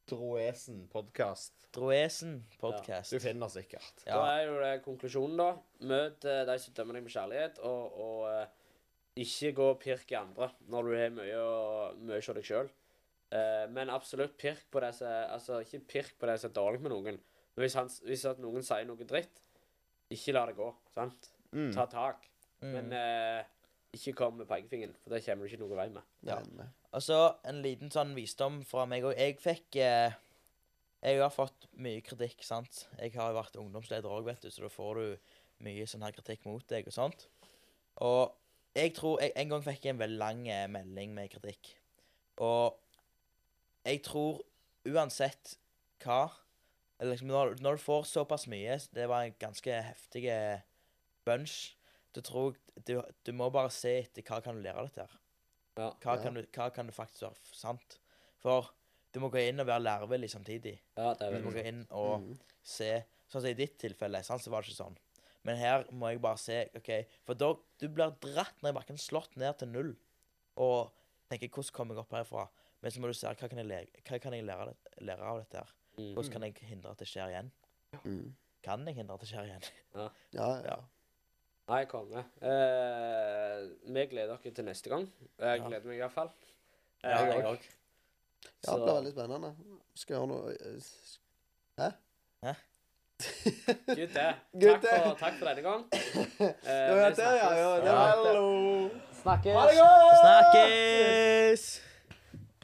[0.05, 1.53] Droesen podkast.
[1.73, 3.09] Droesen podcast.
[3.09, 4.03] Du finner sikkert.
[4.05, 5.47] Da er jo det konklusjonen, da.
[5.89, 8.51] Møt eh, de som dømmer deg med kjærlighet, og, og eh,
[9.25, 11.39] ikke gå og pirk i andre når du har mye
[12.05, 12.69] mye av deg sjøl.
[13.73, 16.93] men absolutt pirk på det som Altså, ikke pirk på det som er dårlig med
[16.93, 17.17] noen.
[17.55, 19.41] Men hvis, han, hvis at noen sier noe dritt,
[20.13, 20.69] ikke la det gå.
[20.93, 21.31] sant?
[21.49, 21.71] Mm.
[21.73, 22.29] Ta tak.
[22.61, 22.71] Mm.
[22.75, 23.45] Men eh,
[23.95, 26.13] ikke kom med pekefingeren, for det kommer du ikke noe vei med.
[26.27, 26.37] Ja.
[26.95, 29.17] Og så en liten sånn visdom fra meg òg.
[29.19, 30.15] Jeg fikk eh,
[31.03, 32.85] Jeg har fått mye kritikk, sant.
[32.97, 35.33] Jeg har jo vært ungdomsleder òg, vet du, så da får du
[35.65, 37.27] mye sånn her kritikk mot deg og sånt.
[38.05, 38.31] Og
[38.75, 41.75] jeg tror jeg, En gang fikk jeg en veldig lang eh, melding med kritikk.
[42.43, 42.79] Og
[43.85, 44.41] jeg tror
[44.87, 45.57] uansett
[46.03, 46.23] hva
[46.95, 50.63] eller liksom når, når du får såpass mye Det var en ganske heftig eh,
[51.27, 51.75] bunch.
[52.15, 52.55] Du tror
[52.87, 55.21] du, du må bare se etter hva kan du lære av dette her.
[55.75, 55.91] Ja.
[56.03, 57.97] Hva, kan du, hva kan det faktisk være sant?
[58.43, 58.69] For
[59.15, 60.75] du må gå inn og være lærevillig samtidig.
[60.97, 62.31] Ja, det er Du må gå inn og mm.
[62.63, 62.93] se
[63.25, 64.97] Sånn som i ditt tilfelle, sant, så var det ikke sånn.
[65.45, 66.91] Men her må jeg bare se OK,
[67.25, 67.47] for da
[67.81, 69.91] du blir dratt ned i bakken, slått ned til null,
[70.61, 70.93] og
[71.29, 72.47] tenker 'Hvordan kommer jeg opp herfra?'
[72.81, 75.39] Men så må du se hva kan jeg lære, hva kan jeg lære, lære av
[75.41, 75.71] dette her?
[75.97, 76.13] Mm.
[76.13, 77.51] Hvordan kan jeg hindre at det skjer igjen?
[78.03, 78.35] Mm.
[78.61, 79.65] Kan jeg hindre at det skjer igjen?
[79.95, 80.49] Ja, ja.
[80.65, 80.75] Ja.
[81.67, 82.21] Nei, konge.
[82.45, 85.07] Eh, vi gleder dere til neste gang.
[85.39, 85.67] Jeg Ja.
[85.67, 86.29] gleder meg iallfall.
[87.03, 87.63] Ja, jeg òg.
[88.67, 89.55] ja, det blir veldig spennende.
[89.95, 90.81] Skal gjøre noe eh,
[91.81, 91.89] Hæ?
[92.45, 92.55] det.
[94.61, 95.85] Good Takk, for- takk for denne gang.
[96.35, 97.81] Eh, ja, vi det, ja, ja, snakkes.
[97.81, 97.95] det Ja.
[97.95, 98.89] Hallo!
[99.21, 99.53] Snakkes.
[99.55, 100.17] Ha det godt!
[100.21, 101.63] Snakkes!